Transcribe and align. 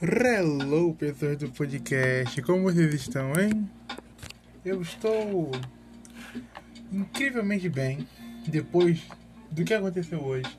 Hello, 0.00 0.94
pessoas 0.94 1.38
do 1.38 1.50
podcast, 1.50 2.40
como 2.42 2.62
vocês 2.62 2.94
estão, 2.94 3.32
hein? 3.32 3.68
Eu 4.64 4.80
estou 4.80 5.50
incrivelmente 6.92 7.68
bem 7.68 8.06
depois 8.46 9.02
do 9.50 9.64
que 9.64 9.74
aconteceu 9.74 10.22
hoje. 10.22 10.56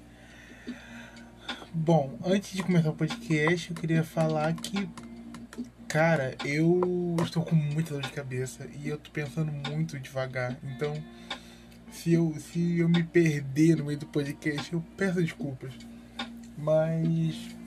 Bom, 1.74 2.20
antes 2.26 2.52
de 2.52 2.64
começar 2.64 2.90
o 2.90 2.94
podcast, 2.94 3.70
eu 3.70 3.78
queria 3.78 4.04
falar 4.04 4.54
que, 4.56 4.90
cara, 5.88 6.36
eu 6.44 7.16
estou 7.24 7.42
com 7.42 7.56
muita 7.56 7.94
dor 7.94 8.04
de 8.04 8.12
cabeça 8.12 8.68
e 8.78 8.90
eu 8.90 8.98
tô 8.98 9.10
pensando 9.10 9.54
muito 9.70 9.98
devagar. 10.02 10.60
Então, 10.62 11.02
se 11.94 12.12
eu, 12.12 12.36
se 12.38 12.80
eu 12.80 12.90
me 12.90 13.06
perder 13.06 13.78
no 13.78 13.86
meio 13.86 14.00
do 14.00 14.06
podcast, 14.08 14.74
eu 14.74 14.84
peço 14.98 15.22
desculpas. 15.22 15.72
Mas 16.58 17.58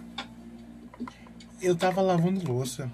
eu 1.63 1.77
tava 1.77 2.01
lavando 2.03 2.47
louça 2.51 2.91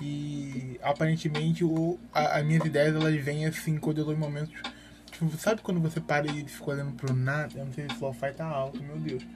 e 0.00 0.78
aparentemente 0.82 1.64
o, 1.64 1.98
a, 2.12 2.38
as 2.38 2.44
minhas 2.44 2.64
ideias 2.64 2.94
elas 2.94 3.14
vêm 3.22 3.46
assim 3.46 3.76
quando 3.78 3.98
eu 3.98 4.12
em 4.12 4.16
momentos. 4.16 4.54
Tipo, 5.10 5.36
sabe 5.36 5.60
quando 5.60 5.80
você 5.80 6.00
para 6.00 6.26
e 6.26 6.46
fica 6.46 6.70
olhando 6.70 6.92
pro 6.92 7.12
nada? 7.12 7.58
Eu 7.58 7.66
não 7.66 7.72
sei 7.72 7.86
se 7.88 8.02
o 8.02 8.06
lo-fi 8.06 8.32
tá 8.32 8.46
alto, 8.46 8.82
meu 8.82 8.96
Deus. 8.96 9.26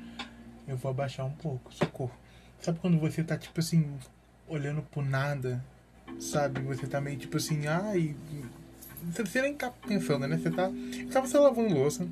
Eu 0.67 0.77
vou 0.77 0.91
abaixar 0.91 1.27
um 1.27 1.33
pouco, 1.33 1.75
socorro. 1.75 2.13
Sabe 2.61 2.79
quando 2.79 2.99
você 2.99 3.23
tá 3.23 3.37
tipo 3.37 3.61
assim, 3.61 3.93
olhando 4.49 4.83
pro 4.83 5.03
nada? 5.03 5.63
Sabe? 6.19 6.61
Você 6.63 6.87
tá 6.87 7.01
meio 7.01 7.19
tipo 7.19 7.37
assim, 7.37 7.67
ai. 7.67 8.17
Você 9.13 9.43
nem 9.43 9.55
tá 9.55 9.71
pensando, 9.71 10.27
né? 10.27 10.39
Você 10.39 10.51
tá. 10.51 10.71
Eu 10.71 11.11
tava 11.11 11.27
só 11.27 11.41
lavando 11.41 11.75
louça. 11.75 12.07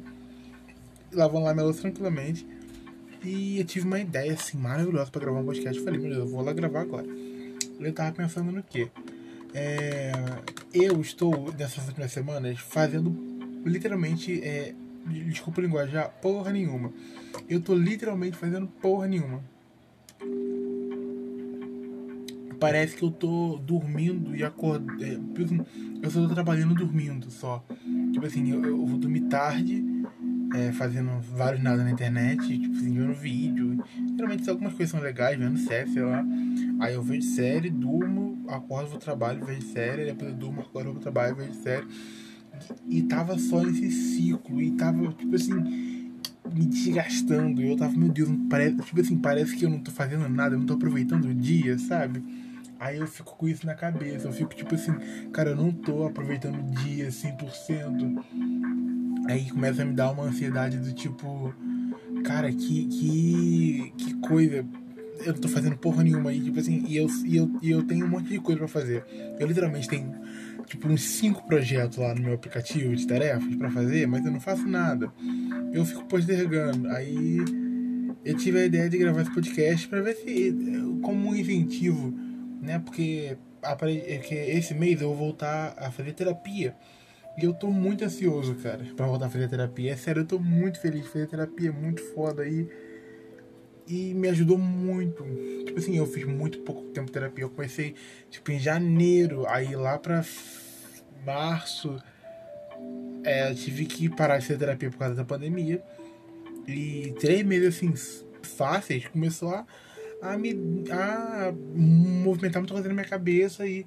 Lavando 1.10 1.45
lá 1.46 1.54
minha 1.54 1.65
louça 1.65 1.80
tranquilamente. 1.80 2.46
E 3.24 3.60
eu 3.60 3.64
tive 3.64 3.86
uma 3.86 4.00
ideia 4.00 4.32
assim 4.32 4.58
maravilhosa 4.58 5.10
para 5.10 5.20
gravar 5.20 5.40
um 5.40 5.44
podcast. 5.44 5.78
Eu 5.78 5.84
falei, 5.84 6.00
meu 6.00 6.10
Deus, 6.10 6.24
eu 6.24 6.28
vou 6.28 6.42
lá 6.42 6.52
gravar 6.52 6.80
agora. 6.80 7.06
Eu 7.78 7.92
tava 7.92 8.12
pensando 8.12 8.50
no 8.50 8.62
quê? 8.62 8.88
É, 9.54 10.12
eu 10.73 11.01
estou 11.01 11.52
nessas 11.56 11.87
últimas 11.87 12.10
semanas 12.10 12.59
fazendo 12.59 13.14
literalmente, 13.64 14.40
é, 14.42 14.74
desculpa 15.06 15.60
linguajar, 15.60 16.09
porra 16.20 16.52
nenhuma. 16.52 16.92
Eu 17.48 17.60
tô 17.60 17.74
literalmente 17.74 18.37
fazendo 18.37 18.66
porra 18.66 19.06
nenhuma. 19.06 19.42
Parece 22.59 22.96
que 22.96 23.04
eu 23.04 23.10
tô 23.10 23.57
dormindo 23.59 24.34
e 24.34 24.42
acordando. 24.42 25.04
É, 25.04 25.18
eu 26.02 26.10
só 26.10 26.26
tô 26.26 26.34
trabalhando 26.34 26.74
dormindo 26.74 27.30
só. 27.30 27.64
Tipo 28.12 28.26
assim, 28.26 28.51
eu, 28.51 28.64
eu 28.64 28.84
vou 28.84 28.98
dormir 28.98 29.23
tarde 29.23 29.91
é, 30.54 30.72
fazendo 30.72 31.20
vários 31.20 31.62
nada 31.62 31.82
na 31.82 31.90
internet, 31.90 32.46
tipo 32.58 32.76
assim, 32.76 32.95
vendo 32.95 33.14
vídeo. 33.14 33.82
Geralmente 34.16 34.48
algumas 34.48 34.74
coisas 34.74 34.90
são 34.90 35.00
legais, 35.00 35.38
vendo 35.38 35.58
série, 35.58 35.90
sei 35.90 36.02
lá. 36.02 36.24
Aí 36.80 36.95
eu 36.95 37.02
vejo 37.02 37.22
série, 37.22 37.70
durmo, 37.70 38.45
acordo, 38.48 38.90
vou 38.90 38.98
trabalho, 38.98 39.45
vejo 39.45 39.62
série, 39.62 40.04
depois 40.06 40.30
eu 40.30 40.36
durmo, 40.36 40.60
acordo, 40.60 40.92
vou 40.92 41.00
trabalho, 41.00 41.36
vejo 41.36 41.54
série. 41.54 41.86
E 42.88 43.02
tava 43.02 43.38
só 43.38 43.62
nesse 43.62 43.90
ciclo, 43.90 44.60
e 44.60 44.73
tava, 44.73 45.12
tipo 45.12 45.34
assim, 45.34 45.54
me 46.52 46.66
desgastando. 46.66 47.62
E 47.62 47.70
eu 47.70 47.76
tava, 47.76 47.96
meu 47.96 48.08
Deus, 48.08 48.28
parece, 48.48 48.76
tipo 48.76 49.00
assim, 49.00 49.18
parece 49.18 49.56
que 49.56 49.64
eu 49.64 49.70
não 49.70 49.80
tô 49.80 49.90
fazendo 49.90 50.28
nada, 50.28 50.54
eu 50.54 50.58
não 50.58 50.66
tô 50.66 50.74
aproveitando 50.74 51.26
o 51.26 51.34
dia, 51.34 51.78
sabe? 51.78 52.23
Aí 52.78 52.98
eu 52.98 53.06
fico 53.06 53.36
com 53.36 53.46
isso 53.46 53.64
na 53.64 53.76
cabeça, 53.76 54.26
eu 54.26 54.32
fico 54.32 54.56
tipo 54.56 54.74
assim, 54.74 54.92
cara, 55.32 55.50
eu 55.50 55.56
não 55.56 55.70
tô 55.70 56.04
aproveitando 56.04 56.58
o 56.58 56.74
dia 56.82 57.08
100%. 57.10 58.82
Aí 59.28 59.51
começa 59.51 59.82
a 59.82 59.84
me 59.84 59.95
dar 59.95 60.10
uma 60.10 60.24
ansiedade 60.24 60.78
do 60.78 60.92
tipo, 60.92 61.54
cara, 62.24 62.51
que, 62.51 62.87
que, 62.87 63.92
que 63.96 64.14
coisa. 64.20 64.64
Eu 65.25 65.34
não 65.34 65.41
tô 65.41 65.48
fazendo 65.48 65.76
porra 65.76 66.03
nenhuma 66.03 66.31
aí, 66.31 66.41
tipo 66.41 66.59
assim, 66.59 66.84
e 66.88 66.97
eu, 66.97 67.06
e, 67.25 67.37
eu, 67.37 67.50
e 67.62 67.70
eu 67.70 67.82
tenho 67.84 68.06
um 68.06 68.09
monte 68.09 68.28
de 68.28 68.41
coisa 68.41 68.59
para 68.59 68.69
fazer. 68.69 69.04
Eu 69.38 69.47
literalmente 69.47 69.88
tenho, 69.88 70.12
tipo, 70.66 70.88
uns 70.88 71.03
cinco 71.03 71.47
projetos 71.47 71.98
lá 71.98 72.12
no 72.14 72.22
meu 72.22 72.34
aplicativo 72.34 72.97
de 72.97 73.06
tarefas 73.06 73.54
para 73.54 73.70
fazer, 73.70 74.06
mas 74.08 74.24
eu 74.24 74.32
não 74.32 74.41
faço 74.41 74.66
nada. 74.66 75.12
Eu 75.72 75.84
fico 75.84 76.04
postergando. 76.06 76.88
Aí 76.88 77.38
eu 78.24 78.36
tive 78.36 78.60
a 78.60 78.64
ideia 78.64 78.88
de 78.88 78.98
gravar 78.98 79.22
esse 79.22 79.32
podcast 79.32 79.86
para 79.86 80.02
ver 80.02 80.14
se, 80.16 80.54
como 81.02 81.28
um 81.28 81.36
incentivo, 81.36 82.12
né? 82.60 82.80
Porque, 82.80 83.36
porque 83.78 84.34
esse 84.34 84.74
mês 84.74 85.00
eu 85.00 85.08
vou 85.08 85.16
voltar 85.16 85.74
a 85.76 85.91
fazer 85.92 86.12
terapia. 86.12 86.74
E 87.38 87.44
eu 87.44 87.54
tô 87.54 87.70
muito 87.70 88.04
ansioso, 88.04 88.54
cara, 88.56 88.84
pra 88.97 89.06
voltar 89.06 89.26
a 89.26 89.31
fazer 89.31 89.48
terapia. 89.48 89.93
É 89.93 89.97
sério, 89.97 90.20
eu 90.20 90.26
tô 90.26 90.38
muito 90.38 90.81
feliz 90.81 91.03
de 91.03 91.09
fazer 91.09 91.26
terapia, 91.26 91.70
é 91.70 91.72
muito 91.72 92.03
foda 92.12 92.43
aí. 92.43 92.69
E, 93.87 94.10
e 94.10 94.15
me 94.15 94.28
ajudou 94.28 94.59
muito. 94.59 95.25
Tipo 95.65 95.78
assim, 95.78 95.97
eu 95.97 96.06
fiz 96.06 96.25
muito 96.25 96.60
pouco 96.60 96.82
tempo 96.91 97.06
de 97.06 97.12
terapia. 97.12 97.44
Eu 97.44 97.50
comecei, 97.50 97.94
tipo, 98.31 98.50
em 98.53 98.59
janeiro, 98.59 99.47
aí 99.48 99.75
lá 99.75 99.98
pra 99.98 100.22
março. 101.25 101.97
É, 103.25 103.50
eu 103.50 103.54
tive 103.54 103.87
que 103.87 104.09
parar 104.09 104.38
de 104.38 104.47
fazer 104.47 104.59
terapia 104.59 104.91
por 104.91 104.98
causa 104.98 105.15
da 105.15 105.25
pandemia. 105.25 105.82
E 106.66 107.15
três 107.19 107.44
meses 107.44 107.76
assim, 107.76 107.92
fáceis, 108.42 109.06
começou 109.09 109.50
a, 109.50 109.66
a 110.21 110.37
me 110.37 110.54
a 110.91 111.53
movimentar 111.75 112.60
muita 112.60 112.75
coisa 112.75 112.88
na 112.88 112.94
minha 112.94 113.06
cabeça. 113.06 113.66
E 113.66 113.87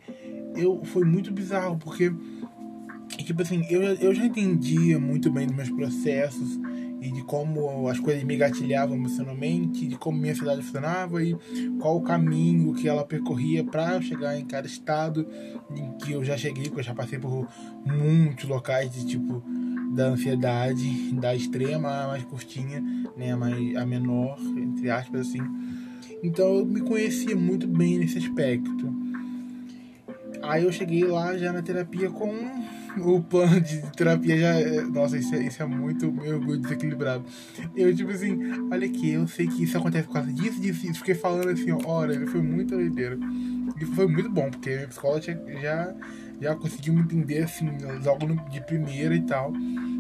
eu 0.56 0.84
foi 0.84 1.06
muito 1.06 1.32
bizarro, 1.32 1.78
porque 1.78 2.12
tipo 3.26 3.42
assim, 3.42 3.66
eu, 3.70 3.82
eu 3.82 4.14
já 4.14 4.26
entendia 4.26 5.00
muito 5.00 5.32
bem 5.32 5.48
dos 5.48 5.56
meus 5.56 5.70
processos 5.70 6.60
e 7.02 7.12
de 7.12 7.24
como 7.24 7.88
as 7.88 8.00
coisas 8.00 8.24
me 8.24 8.36
gatilhavam 8.36 8.96
emocionalmente, 8.96 9.88
de 9.88 9.96
como 9.96 10.18
minha 10.18 10.34
cidade 10.34 10.62
funcionava 10.62 11.24
e 11.24 11.36
qual 11.80 11.98
o 11.98 12.02
caminho 12.02 12.74
que 12.74 12.88
ela 12.88 13.06
percorria 13.06 13.64
para 13.64 14.02
chegar 14.02 14.40
em 14.40 14.46
cada 14.46 14.66
estado 14.66 15.28
em 15.76 15.92
que 15.98 16.14
eu 16.14 16.24
já 16.24 16.38
cheguei, 16.38 16.66
porque 16.66 16.80
eu 16.80 16.84
já 16.84 16.96
passei 16.96 17.20
por 17.20 17.48
muitos 17.86 18.46
locais 18.46 18.92
de 18.92 19.06
tipo 19.06 19.44
da 19.94 20.08
ansiedade, 20.08 21.14
da 21.14 21.36
extrema 21.36 22.04
a 22.04 22.08
mais 22.08 22.24
curtinha, 22.24 22.82
né, 23.16 23.32
a, 23.32 23.38
mais, 23.38 23.76
a 23.76 23.86
menor, 23.86 24.38
entre 24.58 24.90
aspas 24.90 25.28
assim. 25.28 25.42
Então 26.24 26.58
eu 26.58 26.66
me 26.66 26.82
conhecia 26.82 27.36
muito 27.36 27.68
bem 27.68 28.00
nesse 28.00 28.18
aspecto. 28.18 28.94
Aí 30.42 30.64
eu 30.64 30.72
cheguei 30.72 31.04
lá 31.04 31.38
já 31.38 31.54
na 31.54 31.62
terapia 31.62 32.10
com 32.10 32.34
o 33.02 33.22
plano 33.22 33.60
de 33.62 33.82
terapia 33.92 34.38
já. 34.38 34.60
É, 34.60 34.82
nossa, 34.82 35.18
isso 35.18 35.34
é, 35.36 35.44
isso 35.44 35.62
é 35.62 35.66
muito 35.66 36.12
meu 36.12 36.36
orgulho 36.36 36.60
desequilibrado. 36.60 37.24
Eu, 37.76 37.96
tipo 37.96 38.12
assim, 38.12 38.38
olha 38.72 38.88
aqui, 38.88 39.12
eu 39.12 39.28
sei 39.28 39.48
que 39.48 39.64
isso 39.64 39.78
acontece 39.78 40.08
por 40.08 40.14
causa 40.14 40.32
disso, 40.32 40.60
disso, 40.60 40.86
isso. 40.86 41.00
Fiquei 41.00 41.16
falando 41.16 41.50
assim, 41.50 41.72
ó, 41.72 41.80
olha, 41.86 42.26
foi 42.28 42.42
muito 42.42 42.76
doideiro. 42.76 43.20
E 43.80 43.86
foi 43.86 44.08
muito 44.08 44.30
bom, 44.30 44.50
porque 44.50 44.70
a 44.72 44.88
psicóloga 44.88 45.22
já, 45.62 45.96
já 46.42 46.56
conseguiu 46.56 46.94
me 46.94 47.02
entender, 47.02 47.44
assim, 47.44 47.70
logo 48.04 48.26
de 48.50 48.62
primeira 48.62 49.16
e 49.16 49.22
tal. 49.22 49.54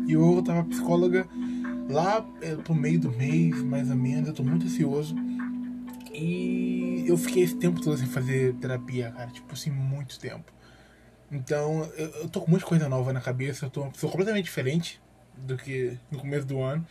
E 0.07 0.13
eu 0.13 0.41
tava 0.43 0.63
psicóloga 0.63 1.27
lá 1.89 2.25
é, 2.41 2.55
pro 2.55 2.73
meio 2.73 2.99
do 2.99 3.11
mês, 3.11 3.61
mais 3.63 3.89
ou 3.89 3.95
menos. 3.95 4.29
Eu 4.29 4.33
tô 4.33 4.43
muito 4.43 4.65
ansioso. 4.65 5.15
E 6.13 7.03
eu 7.05 7.17
fiquei 7.17 7.43
esse 7.43 7.55
tempo 7.55 7.81
todo 7.81 7.97
sem 7.97 8.07
fazer 8.07 8.53
terapia, 8.55 9.11
cara. 9.11 9.29
Tipo 9.31 9.53
assim, 9.53 9.69
muito 9.69 10.17
tempo. 10.17 10.54
Então, 11.31 11.89
eu, 11.97 12.07
eu 12.21 12.29
tô 12.29 12.41
com 12.41 12.51
muita 12.51 12.65
coisa 12.65 12.87
nova 12.87 13.11
na 13.11 13.21
cabeça, 13.21 13.65
eu 13.65 13.69
tô 13.69 13.81
uma 13.81 13.91
pessoa 13.91 14.11
completamente 14.11 14.45
diferente 14.45 15.01
do 15.37 15.57
que 15.57 15.97
no 16.11 16.19
começo 16.19 16.45
do 16.45 16.61
ano. 16.61 16.85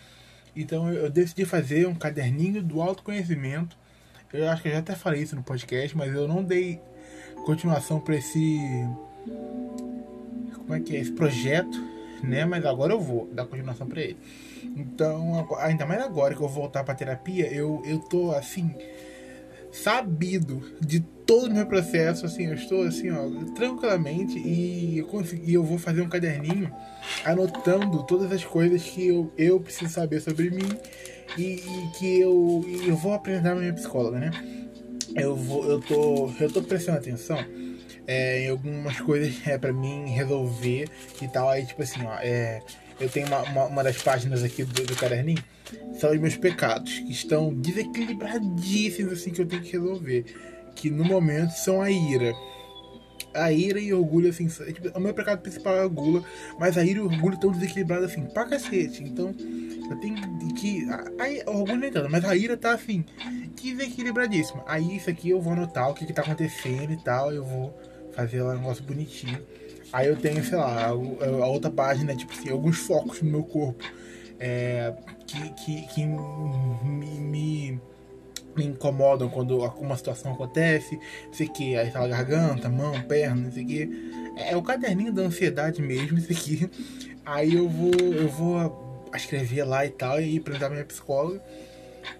Então, 0.56 0.92
eu, 0.92 1.04
eu 1.04 1.10
decidi 1.10 1.44
fazer 1.44 1.86
um 1.86 1.94
caderninho 1.94 2.62
do 2.62 2.80
autoconhecimento. 2.80 3.76
Eu 4.32 4.48
acho 4.48 4.62
que 4.62 4.68
eu 4.68 4.72
já 4.72 4.78
até 4.80 4.94
falei 4.96 5.22
isso 5.22 5.36
no 5.36 5.42
podcast, 5.42 5.96
mas 5.96 6.12
eu 6.12 6.26
não 6.26 6.42
dei 6.42 6.80
continuação 7.46 8.00
para 8.00 8.16
esse. 8.16 8.60
Como 10.56 10.74
é 10.74 10.80
que 10.80 10.96
é? 10.96 11.00
Esse 11.00 11.12
projeto, 11.12 11.78
né? 12.22 12.44
Mas 12.44 12.64
agora 12.66 12.92
eu 12.92 13.00
vou 13.00 13.28
dar 13.32 13.46
continuação 13.46 13.86
para 13.86 14.00
ele. 14.00 14.18
Então, 14.76 15.46
ainda 15.58 15.86
mais 15.86 16.02
agora 16.02 16.34
que 16.34 16.40
eu 16.40 16.48
voltar 16.48 16.82
pra 16.82 16.94
terapia, 16.94 17.46
eu, 17.52 17.80
eu 17.84 18.00
tô 18.00 18.32
assim 18.32 18.74
sabido 19.74 20.62
de 20.80 21.00
todo 21.26 21.50
o 21.50 21.54
meu 21.54 21.66
processo, 21.66 22.24
assim, 22.26 22.46
eu 22.46 22.54
estou 22.54 22.82
assim, 22.82 23.10
ó, 23.10 23.28
tranquilamente 23.54 24.38
e 24.38 24.98
eu 24.98 25.06
consegui, 25.06 25.54
eu 25.54 25.64
vou 25.64 25.78
fazer 25.78 26.02
um 26.02 26.08
caderninho 26.08 26.70
anotando 27.24 28.04
todas 28.04 28.30
as 28.30 28.44
coisas 28.44 28.82
que 28.82 29.08
eu, 29.08 29.32
eu 29.36 29.58
preciso 29.58 29.92
saber 29.92 30.20
sobre 30.20 30.50
mim 30.50 30.68
e, 31.36 31.56
e 31.56 31.90
que 31.98 32.20
eu, 32.20 32.64
eu 32.86 32.96
vou 32.96 33.14
apresentar 33.14 33.50
pra 33.50 33.60
minha 33.60 33.72
psicóloga, 33.72 34.18
né? 34.20 34.30
Eu 35.16 35.34
vou, 35.34 35.64
eu 35.68 35.80
tô, 35.80 36.30
eu 36.38 36.52
tô 36.52 36.62
prestando 36.62 36.98
atenção 36.98 37.38
é, 38.06 38.44
em 38.44 38.50
algumas 38.50 39.00
coisas 39.00 39.34
é, 39.46 39.58
para 39.58 39.72
mim 39.72 40.06
resolver 40.06 40.88
e 41.20 41.28
tal, 41.28 41.48
aí 41.48 41.66
tipo 41.66 41.82
assim, 41.82 42.04
ó, 42.04 42.14
é, 42.20 42.62
eu 43.00 43.08
tenho 43.08 43.26
uma, 43.26 43.42
uma, 43.42 43.64
uma 43.66 43.84
das 43.84 44.00
páginas 44.00 44.42
aqui 44.42 44.64
do, 44.64 44.84
do 44.84 44.96
caderninho 44.96 45.42
são 45.98 46.12
os 46.12 46.20
meus 46.20 46.36
pecados, 46.36 46.98
que 47.00 47.12
estão 47.12 47.52
desequilibradíssimos, 47.54 49.12
assim, 49.14 49.30
que 49.30 49.40
eu 49.40 49.46
tenho 49.46 49.62
que 49.62 49.72
resolver. 49.72 50.24
Que 50.74 50.90
no 50.90 51.04
momento 51.04 51.52
são 51.52 51.80
a 51.80 51.90
ira. 51.90 52.34
A 53.32 53.50
ira 53.52 53.80
e 53.80 53.92
orgulho, 53.92 54.28
assim, 54.28 54.46
tipo, 54.46 54.96
o 54.96 55.00
meu 55.00 55.14
pecado 55.14 55.40
principal 55.40 55.76
é 55.76 55.80
a 55.82 55.88
gula, 55.88 56.24
mas 56.58 56.76
a 56.76 56.84
ira 56.84 56.98
e 56.98 57.02
o 57.02 57.06
orgulho 57.06 57.34
estão 57.34 57.50
desequilibrados, 57.50 58.10
assim, 58.10 58.22
pra 58.26 58.44
cacete. 58.44 59.02
Então, 59.02 59.34
Eu 59.90 59.96
tenho 60.00 60.16
que. 60.54 60.86
Aí, 61.18 61.42
alguns 61.46 61.78
nem 61.78 61.90
tanto, 61.90 62.10
mas 62.10 62.24
a 62.24 62.34
ira 62.34 62.56
tá 62.56 62.72
assim, 62.72 63.04
desequilibradíssima. 63.60 64.64
Aí 64.66 64.96
isso 64.96 65.10
aqui 65.10 65.30
eu 65.30 65.40
vou 65.40 65.52
anotar 65.52 65.90
o 65.90 65.94
que, 65.94 66.06
que 66.06 66.12
tá 66.12 66.22
acontecendo 66.22 66.92
e 66.92 66.96
tal. 66.96 67.32
Eu 67.32 67.44
vou 67.44 67.78
fazer 68.14 68.42
um 68.42 68.54
negócio 68.54 68.82
bonitinho. 68.84 69.40
Aí 69.94 70.08
eu 70.08 70.16
tenho, 70.16 70.42
sei 70.42 70.58
lá, 70.58 70.88
a, 70.88 70.92
outra 71.46 71.70
página, 71.70 72.16
tipo 72.16 72.32
assim, 72.32 72.50
alguns 72.50 72.78
focos 72.78 73.22
no 73.22 73.30
meu 73.30 73.44
corpo 73.44 73.84
é, 74.40 74.92
que, 75.24 75.50
que, 75.50 75.82
que 75.86 76.04
me, 76.04 77.20
me, 77.20 77.80
me, 78.56 78.64
incomodam 78.66 79.28
quando 79.28 79.62
alguma 79.62 79.96
situação 79.96 80.32
acontece, 80.32 80.98
sei 81.30 81.46
que, 81.46 81.76
aí 81.76 81.92
tá 81.92 82.04
garganta, 82.08 82.68
mão, 82.68 83.00
perna, 83.02 83.42
não 83.42 83.52
sei 83.52 83.62
o 83.62 83.66
que. 83.68 83.88
É 84.36 84.56
o 84.56 84.62
caderninho 84.64 85.12
da 85.12 85.22
ansiedade 85.22 85.80
mesmo, 85.80 86.18
isso 86.18 86.32
aqui. 86.32 86.68
Aí 87.24 87.54
eu 87.54 87.68
vou, 87.68 87.94
eu 87.94 88.28
vou 88.28 89.04
escrever 89.14 89.62
lá 89.62 89.86
e 89.86 89.90
tal 89.90 90.20
e 90.20 90.38
apresentar 90.38 90.70
minha 90.70 90.84
psicóloga. 90.84 91.40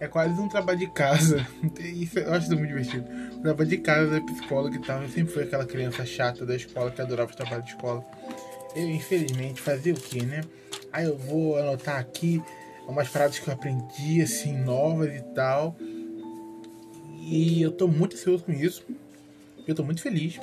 É 0.00 0.08
quase 0.08 0.40
um 0.40 0.48
trabalho 0.48 0.78
de 0.78 0.86
casa. 0.88 1.46
Isso, 1.78 2.18
eu 2.18 2.32
acho 2.32 2.48
muito 2.50 2.68
divertido. 2.68 3.04
Trabalho 3.42 3.68
de 3.68 3.78
casa 3.78 4.10
da 4.10 4.20
psicóloga 4.20 4.76
e 4.76 4.80
tal. 4.80 5.02
Eu 5.02 5.08
sempre 5.08 5.32
fui 5.32 5.42
aquela 5.42 5.66
criança 5.66 6.04
chata 6.04 6.44
da 6.44 6.56
escola 6.56 6.90
que 6.90 7.00
adorava 7.00 7.32
o 7.32 7.36
trabalho 7.36 7.62
de 7.62 7.70
escola. 7.70 8.04
Eu, 8.74 8.88
infelizmente, 8.88 9.60
fazia 9.60 9.92
o 9.92 9.96
que, 9.96 10.22
né? 10.24 10.42
Aí 10.92 11.04
eu 11.04 11.16
vou 11.16 11.58
anotar 11.58 11.98
aqui 11.98 12.42
umas 12.86 13.08
paradas 13.08 13.38
que 13.38 13.48
eu 13.48 13.54
aprendi, 13.54 14.20
assim, 14.22 14.56
novas 14.56 15.14
e 15.14 15.22
tal. 15.34 15.76
E 17.20 17.62
eu 17.62 17.72
tô 17.72 17.88
muito 17.88 18.16
ansioso 18.16 18.44
com 18.44 18.52
isso. 18.52 18.84
Eu 19.66 19.74
tô 19.74 19.82
muito 19.82 20.02
feliz 20.02 20.38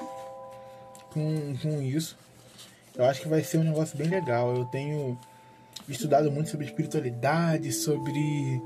com, 1.13 1.55
com 1.61 1.81
isso. 1.81 2.17
Eu 2.95 3.05
acho 3.05 3.21
que 3.21 3.27
vai 3.27 3.43
ser 3.43 3.57
um 3.59 3.63
negócio 3.63 3.97
bem 3.97 4.07
legal. 4.07 4.55
Eu 4.55 4.65
tenho 4.65 5.17
estudado 5.87 6.31
muito 6.31 6.49
sobre 6.49 6.65
espiritualidade, 6.65 7.71
sobre 7.71 8.61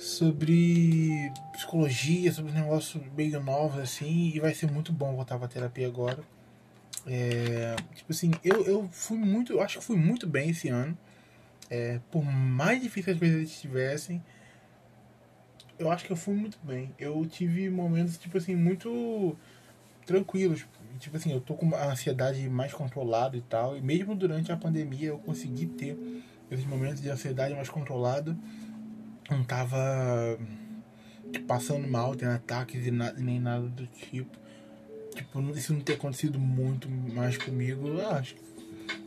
sobre 0.00 1.30
psicologia, 1.52 2.32
sobre 2.32 2.52
negócios 2.52 3.02
meio 3.14 3.38
novos 3.38 3.78
assim, 3.78 4.32
e 4.34 4.40
vai 4.40 4.54
ser 4.54 4.70
muito 4.70 4.94
bom 4.94 5.14
voltar 5.14 5.38
pra 5.38 5.46
terapia 5.46 5.86
agora. 5.86 6.22
É, 7.06 7.76
tipo 7.94 8.10
assim, 8.10 8.30
eu, 8.42 8.64
eu 8.64 8.88
fui 8.90 9.18
muito, 9.18 9.52
eu 9.52 9.60
acho 9.60 9.78
que 9.78 9.84
fui 9.84 9.96
muito 9.96 10.26
bem 10.26 10.50
esse 10.50 10.68
ano. 10.70 10.96
É, 11.68 12.00
por 12.10 12.24
mais 12.24 12.82
difíceis 12.82 13.14
as 13.14 13.20
coisas 13.20 13.42
estivessem, 13.42 14.22
eu 15.78 15.90
acho 15.90 16.06
que 16.06 16.12
eu 16.12 16.16
fui 16.16 16.34
muito 16.34 16.58
bem. 16.62 16.94
Eu 16.98 17.24
tive 17.26 17.68
momentos, 17.68 18.16
tipo 18.16 18.38
assim, 18.38 18.56
muito 18.56 19.36
tranquilos. 20.06 20.66
Tipo 20.98 21.18
assim, 21.18 21.30
eu 21.30 21.42
tô 21.42 21.54
com 21.54 21.74
a 21.74 21.92
ansiedade 21.92 22.48
mais 22.48 22.72
controlada 22.72 23.36
e 23.36 23.42
tal. 23.42 23.76
E 23.76 23.82
mesmo 23.82 24.14
durante 24.14 24.50
a 24.50 24.56
pandemia 24.56 25.08
eu 25.08 25.18
consegui 25.18 25.66
ter 25.66 25.96
esses 26.50 26.64
momentos 26.64 27.02
de 27.02 27.10
ansiedade 27.10 27.54
mais 27.54 27.68
controlada. 27.68 28.34
Não 29.30 29.44
tava 29.44 30.38
tipo, 31.32 31.46
passando 31.46 31.86
mal, 31.88 32.14
tendo 32.14 32.32
ataques 32.32 32.86
e 32.86 32.90
nem 32.90 33.38
nada 33.38 33.68
do 33.68 33.86
tipo. 33.86 34.38
Tipo, 35.14 35.40
isso 35.56 35.72
não 35.72 35.80
ter 35.80 35.94
acontecido 35.94 36.38
muito 36.38 36.88
mais 36.88 37.36
comigo, 37.36 37.88
eu 37.88 38.08
acho. 38.10 38.36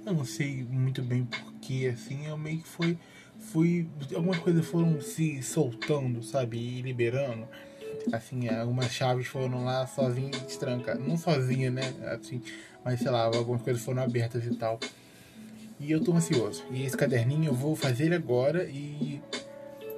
Eu 0.05 0.13
não 0.13 0.25
sei 0.25 0.63
muito 0.63 1.01
bem 1.01 1.25
porquê, 1.25 1.91
assim, 1.93 2.25
eu 2.27 2.37
meio 2.37 2.59
que 2.59 2.67
foi. 2.67 2.97
Fui. 3.39 3.87
Algumas 4.13 4.39
coisas 4.39 4.65
foram 4.65 5.01
se 5.01 5.41
soltando, 5.41 6.23
sabe? 6.23 6.57
E 6.57 6.81
liberando. 6.81 7.47
Assim, 8.11 8.49
algumas 8.49 8.91
chaves 8.91 9.27
foram 9.27 9.63
lá 9.63 9.85
sozinhas 9.87 10.41
destrancadas. 10.41 11.05
Não 11.05 11.17
sozinha, 11.17 11.69
né? 11.69 11.93
Assim, 12.05 12.41
mas 12.83 12.99
sei 12.99 13.11
lá, 13.11 13.23
algumas 13.23 13.61
coisas 13.61 13.83
foram 13.83 14.03
abertas 14.03 14.45
e 14.45 14.55
tal. 14.55 14.79
E 15.79 15.91
eu 15.91 16.01
tô 16.03 16.13
ansioso. 16.13 16.63
E 16.71 16.83
esse 16.83 16.95
caderninho 16.95 17.45
eu 17.45 17.53
vou 17.53 17.75
fazer 17.75 18.05
ele 18.05 18.15
agora 18.15 18.65
e. 18.65 19.21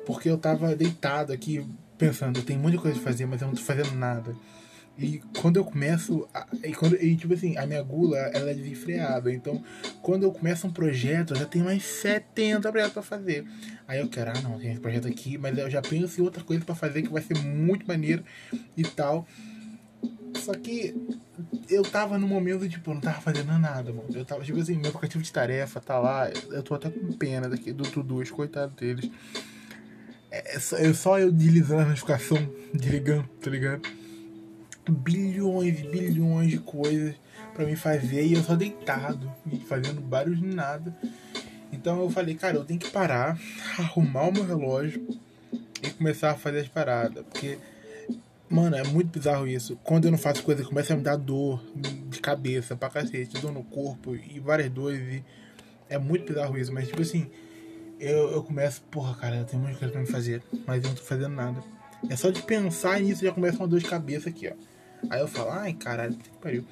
Porque 0.06 0.30
eu 0.30 0.38
tava 0.38 0.75
deitado 0.75 1.34
aqui 1.34 1.66
pensando, 1.98 2.42
tem 2.42 2.57
muita 2.57 2.78
coisa 2.78 2.98
de 2.98 3.04
fazer, 3.04 3.25
mas 3.25 3.42
eu 3.42 3.48
não 3.48 3.56
tô 3.56 3.62
fazendo 3.62 3.94
nada. 3.96 4.36
E 4.98 5.22
quando 5.42 5.57
eu 5.57 5.66
começo. 5.66 6.28
A, 6.34 6.48
e, 6.63 6.74
quando, 6.74 6.96
e 6.96 7.16
tipo 7.16 7.34
assim, 7.34 7.57
a 7.57 7.66
minha 7.66 7.81
gula 7.81 8.18
ela 8.18 8.52
é 8.52 8.54
desenfreada. 8.54 9.31
Então, 9.34 9.62
quando 10.02 10.24
eu 10.24 10.31
começo 10.31 10.66
um 10.68 10.72
projeto, 10.72 11.34
eu 11.34 11.38
já 11.38 11.46
tenho 11.46 11.66
mais 11.66 11.84
70 11.84 12.72
projetos 12.72 12.94
pra 12.94 13.04
fazer. 13.04 13.46
Aí 13.88 14.00
eu 14.00 14.07
quero, 14.07 14.31
ah 14.31 14.42
não, 14.42 14.57
tem 14.57 14.72
esse 14.72 14.80
projeto 14.80 15.07
aqui, 15.07 15.38
mas 15.38 15.57
eu 15.57 15.69
já 15.69 15.81
penso 15.81 16.19
em 16.19 16.24
outra 16.24 16.44
coisa 16.44 16.63
para 16.63 16.75
fazer 16.75 17.01
que 17.01 17.10
vai 17.10 17.22
ser 17.22 17.38
muito 17.38 17.86
maneiro 17.86 18.24
e 18.78 18.84
tal. 18.84 19.28
Só 20.36 20.54
que 20.54 20.96
eu 21.69 21.84
tava 21.84 22.18
no 22.18 22.28
momento, 22.28 22.68
tipo, 22.69 22.92
eu 22.92 22.96
não 22.96 23.01
tava 23.01 23.19
fazendo 23.19 23.51
nada, 23.58 23.92
mano. 23.92 24.08
Eu 24.13 24.24
tava, 24.24 24.44
tipo 24.44 24.60
assim, 24.60 24.78
meu 24.78 24.90
aplicativo 24.90 25.24
de 25.24 25.31
tarefa 25.31 25.81
tá 25.81 26.00
lá. 26.00 26.30
Eu 26.30 26.63
tô 26.63 26.74
até 26.74 26.90
com 26.90 27.12
pena 27.13 27.50
daqui 27.50 27.74
do 27.74 27.84
Tudus, 27.84 28.31
coitado 28.31 28.74
deles. 28.75 29.10
É 30.46 30.60
só, 30.60 30.78
é 30.78 30.94
só 30.94 31.20
eu 31.20 31.32
deslizando 31.32 31.82
a 31.82 31.86
notificação, 31.86 32.38
desligando, 32.74 33.28
tá 33.42 33.50
ligado? 33.50 33.82
bilhões 34.92 35.82
bilhões 35.82 36.52
de 36.52 36.60
coisas 36.60 37.16
para 37.54 37.66
me 37.66 37.76
fazer 37.76 38.26
e 38.26 38.34
eu 38.34 38.44
só 38.44 38.56
deitado 38.56 39.32
fazendo 39.68 40.02
de 40.36 40.46
nada. 40.46 40.96
Então 41.72 42.02
eu 42.02 42.10
falei, 42.10 42.36
cara, 42.36 42.58
eu 42.58 42.66
tenho 42.66 42.80
que 42.80 42.90
parar, 42.90 43.40
arrumar 43.80 44.24
o 44.24 44.34
meu 44.34 44.46
relógio 44.46 45.08
e 45.82 45.90
começar 45.92 46.32
a 46.32 46.36
fazer 46.36 46.60
as 46.60 46.68
paradas. 46.68 47.24
Porque, 47.26 47.58
mano, 48.50 48.76
é 48.76 48.84
muito 48.84 49.18
bizarro 49.18 49.48
isso. 49.48 49.78
Quando 49.84 50.06
eu 50.06 50.12
não 50.12 50.18
faço 50.18 50.44
coisa, 50.44 50.64
começa 50.64 50.94
a 50.94 50.98
me 50.98 51.04
dar 51.04 51.16
dor 51.16 51.64
de 51.76 52.20
cabeça 52.20 52.76
pra 52.76 52.90
cacete, 52.90 53.40
dor 53.40 53.52
no 53.52 53.64
corpo 53.64 54.16
e 54.16 54.40
várias 54.40 54.70
dores. 54.70 55.00
E 55.00 55.24
é 55.90 55.98
muito 55.98 56.28
bizarro 56.28 56.58
isso. 56.58 56.74
Mas, 56.74 56.88
tipo 56.88 57.02
assim, 57.02 57.30
eu, 58.00 58.31
eu 58.31 58.44
começo, 58.44 58.81
porra, 58.92 59.15
cara, 59.15 59.38
eu 59.38 59.45
tenho 59.45 59.62
muita 59.62 59.80
coisa 59.80 59.92
pra 59.92 60.01
me 60.01 60.07
fazer, 60.07 60.44
mas 60.65 60.83
eu 60.83 60.89
não 60.89 60.95
tô 60.95 61.03
fazendo 61.03 61.36
nada. 61.36 61.63
É 62.09 62.15
só 62.15 62.30
de 62.30 62.42
pensar 62.42 63.00
nisso 63.00 63.24
já 63.24 63.31
começa 63.31 63.57
uma 63.57 63.68
dor 63.68 63.80
de 63.80 63.86
cabeça 63.86 64.30
aqui, 64.30 64.47
ó. 64.47 64.53
Aí 65.09 65.19
eu 65.19 65.27
falo, 65.27 65.51
ai 65.51 65.74
caralho, 65.74 66.15
que 66.15 66.30
pariu. 66.42 66.65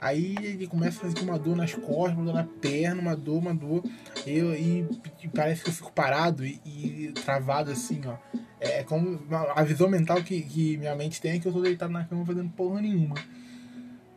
Aí 0.00 0.36
ele 0.42 0.66
começa 0.66 0.98
a 0.98 1.10
fazer 1.10 1.24
uma 1.24 1.38
dor 1.38 1.56
nas 1.56 1.72
costas, 1.74 2.16
uma 2.16 2.24
dor 2.24 2.34
na 2.34 2.44
perna, 2.44 3.00
uma 3.00 3.16
dor, 3.16 3.38
uma 3.38 3.54
dor. 3.54 3.82
Eu, 4.26 4.54
e, 4.54 4.86
e 5.22 5.28
parece 5.28 5.62
que 5.62 5.70
eu 5.70 5.74
fico 5.74 5.90
parado 5.92 6.44
e, 6.44 6.60
e, 6.64 7.12
travado 7.12 7.70
assim, 7.70 8.00
ó. 8.06 8.16
É 8.60 8.82
como 8.82 9.20
a 9.54 9.62
visão 9.62 9.88
mental 9.88 10.22
que, 10.22 10.42
que 10.42 10.76
minha 10.76 10.94
mente 10.94 11.20
tem 11.20 11.32
é 11.32 11.38
que 11.38 11.46
eu 11.46 11.52
tô 11.52 11.60
deitado 11.60 11.92
na 11.92 12.04
cama 12.04 12.24
fazendo 12.26 12.50
porra 12.50 12.80
nenhuma. 12.80 13.16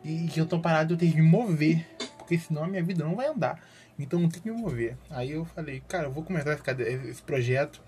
E 0.04 0.26
que 0.28 0.40
eu 0.40 0.46
tô 0.46 0.58
parado 0.58 0.94
eu 0.94 0.98
tenho 0.98 1.12
que 1.12 1.20
me 1.20 1.28
mover. 1.28 1.86
Porque 2.18 2.38
senão 2.38 2.64
a 2.64 2.68
minha 2.68 2.82
vida 2.82 3.04
não 3.04 3.16
vai 3.16 3.28
andar. 3.28 3.60
Então 4.02 4.20
eu 4.22 4.28
tenho 4.28 4.42
que 4.42 4.50
me 4.50 4.56
mover. 4.56 4.96
Aí 5.10 5.30
eu 5.32 5.44
falei, 5.44 5.82
cara, 5.88 6.06
eu 6.06 6.12
vou 6.12 6.22
começar 6.22 6.52
esse, 6.52 7.08
esse 7.08 7.22
projeto. 7.22 7.82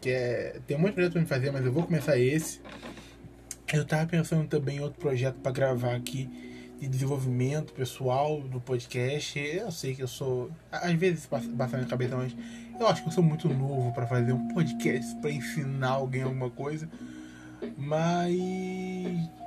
Que 0.00 0.10
é. 0.10 0.60
Tem 0.66 0.76
um 0.76 0.80
monte 0.80 0.90
de 0.90 0.94
projeto 0.94 1.12
pra 1.12 1.20
me 1.22 1.26
fazer, 1.26 1.50
mas 1.50 1.64
eu 1.64 1.72
vou 1.72 1.84
começar 1.84 2.18
esse. 2.18 2.60
Eu 3.72 3.84
tava 3.86 4.06
pensando 4.06 4.46
também 4.48 4.76
em 4.76 4.80
outro 4.80 5.00
projeto 5.00 5.36
para 5.36 5.52
gravar 5.52 5.94
aqui 5.94 6.28
de 6.78 6.88
desenvolvimento 6.88 7.72
pessoal 7.72 8.40
do 8.40 8.60
podcast. 8.60 9.38
Eu 9.38 9.70
sei 9.70 9.94
que 9.94 10.02
eu 10.02 10.08
sou. 10.08 10.50
Às 10.70 10.92
vezes 10.94 11.26
passa, 11.26 11.48
passa 11.56 11.72
na 11.72 11.78
minha 11.78 11.88
cabeça, 11.88 12.16
mas 12.16 12.36
eu 12.78 12.88
acho 12.88 13.02
que 13.02 13.08
eu 13.08 13.12
sou 13.12 13.22
muito 13.22 13.48
novo 13.48 13.92
para 13.92 14.06
fazer 14.06 14.32
um 14.32 14.48
podcast 14.48 15.14
para 15.20 15.30
ensinar 15.30 15.90
alguém 15.90 16.22
alguma 16.22 16.50
coisa. 16.50 16.88
Mas. 17.76 19.41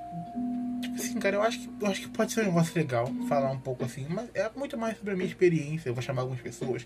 Assim, 1.16 1.22
cara, 1.22 1.38
eu 1.38 1.42
acho, 1.42 1.60
que, 1.60 1.70
eu 1.80 1.88
acho 1.88 2.02
que 2.02 2.10
pode 2.10 2.34
ser 2.34 2.42
um 2.42 2.46
negócio 2.48 2.78
legal 2.78 3.10
falar 3.30 3.50
um 3.50 3.60
pouco 3.60 3.86
assim. 3.86 4.06
Mas 4.10 4.30
é 4.34 4.52
muito 4.54 4.78
mais 4.78 4.98
sobre 4.98 5.14
a 5.14 5.16
minha 5.16 5.28
experiência. 5.28 5.88
Eu 5.88 5.94
vou 5.94 6.04
chamar 6.04 6.24
algumas 6.24 6.42
pessoas 6.42 6.86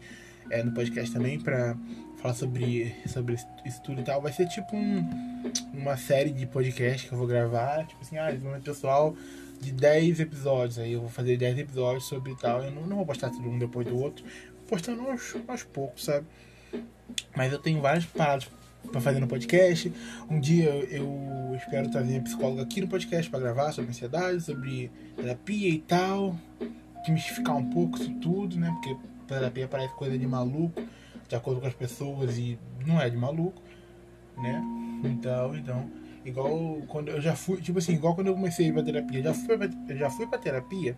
é, 0.51 0.61
no 0.61 0.71
podcast 0.71 1.11
também 1.11 1.39
pra 1.39 1.75
falar 2.17 2.35
sobre, 2.35 2.95
sobre 3.07 3.33
isso 3.65 3.81
tudo 3.81 4.01
e 4.01 4.03
tal. 4.03 4.21
Vai 4.21 4.31
ser 4.31 4.47
tipo 4.47 4.75
um, 4.75 5.41
uma 5.73 5.97
série 5.97 6.29
de 6.29 6.45
podcast 6.45 7.07
que 7.07 7.13
eu 7.13 7.17
vou 7.17 7.25
gravar, 7.25 7.87
tipo 7.87 7.99
assim, 8.01 8.19
ah, 8.19 8.29
desenvolvimento 8.29 8.65
pessoal 8.65 9.15
de 9.59 9.71
10 9.71 10.19
episódios. 10.19 10.77
Aí 10.77 10.93
eu 10.93 10.99
vou 11.01 11.09
fazer 11.09 11.35
10 11.35 11.57
episódios 11.57 12.05
sobre 12.05 12.35
tal. 12.35 12.61
Eu 12.61 12.69
não, 12.69 12.85
não 12.85 12.97
vou 12.97 13.07
postar 13.07 13.31
tudo 13.31 13.49
um 13.49 13.57
depois 13.57 13.87
do 13.87 13.97
outro, 13.97 14.23
postando 14.67 15.09
aos, 15.09 15.35
aos 15.47 15.63
poucos, 15.63 16.05
sabe? 16.05 16.27
Mas 17.35 17.51
eu 17.51 17.57
tenho 17.57 17.81
várias 17.81 18.05
paradas 18.05 18.47
para 18.91 19.01
fazer 19.01 19.19
no 19.19 19.27
podcast. 19.27 19.91
Um 20.29 20.39
dia 20.39 20.69
eu 20.69 21.53
espero 21.55 21.89
trazer 21.89 22.07
minha 22.07 22.21
psicóloga 22.21 22.63
aqui 22.63 22.81
no 22.81 22.87
podcast 22.87 23.29
para 23.29 23.39
gravar 23.39 23.71
sobre 23.71 23.91
ansiedade, 23.91 24.41
sobre 24.41 24.91
terapia 25.15 25.69
e 25.69 25.79
tal. 25.79 26.35
Desmistificar 27.01 27.55
um 27.57 27.69
pouco 27.69 27.97
isso 27.97 28.13
tudo, 28.15 28.57
né? 28.57 28.71
Porque 28.73 28.95
terapia 29.27 29.67
parece 29.67 29.93
coisa 29.95 30.17
de 30.17 30.27
maluco 30.27 30.81
de 31.29 31.35
acordo 31.35 31.61
com 31.61 31.67
as 31.67 31.73
pessoas 31.73 32.37
e 32.37 32.57
não 32.85 32.99
é 32.99 33.07
de 33.07 33.15
maluco, 33.15 33.61
né? 34.35 34.61
Então, 35.03 35.55
então, 35.55 35.89
igual 36.25 36.81
quando 36.87 37.09
eu 37.09 37.21
já 37.21 37.35
fui, 37.35 37.61
tipo 37.61 37.77
assim, 37.77 37.93
igual 37.93 38.15
quando 38.15 38.27
eu 38.27 38.33
comecei 38.33 38.69
a 38.71 38.83
terapia, 38.83 39.21
já 39.21 39.33
fui 39.33 39.57
pra, 39.57 39.95
já 39.95 40.09
fui 40.09 40.25
pra 40.25 40.39
terapia, 40.39 40.97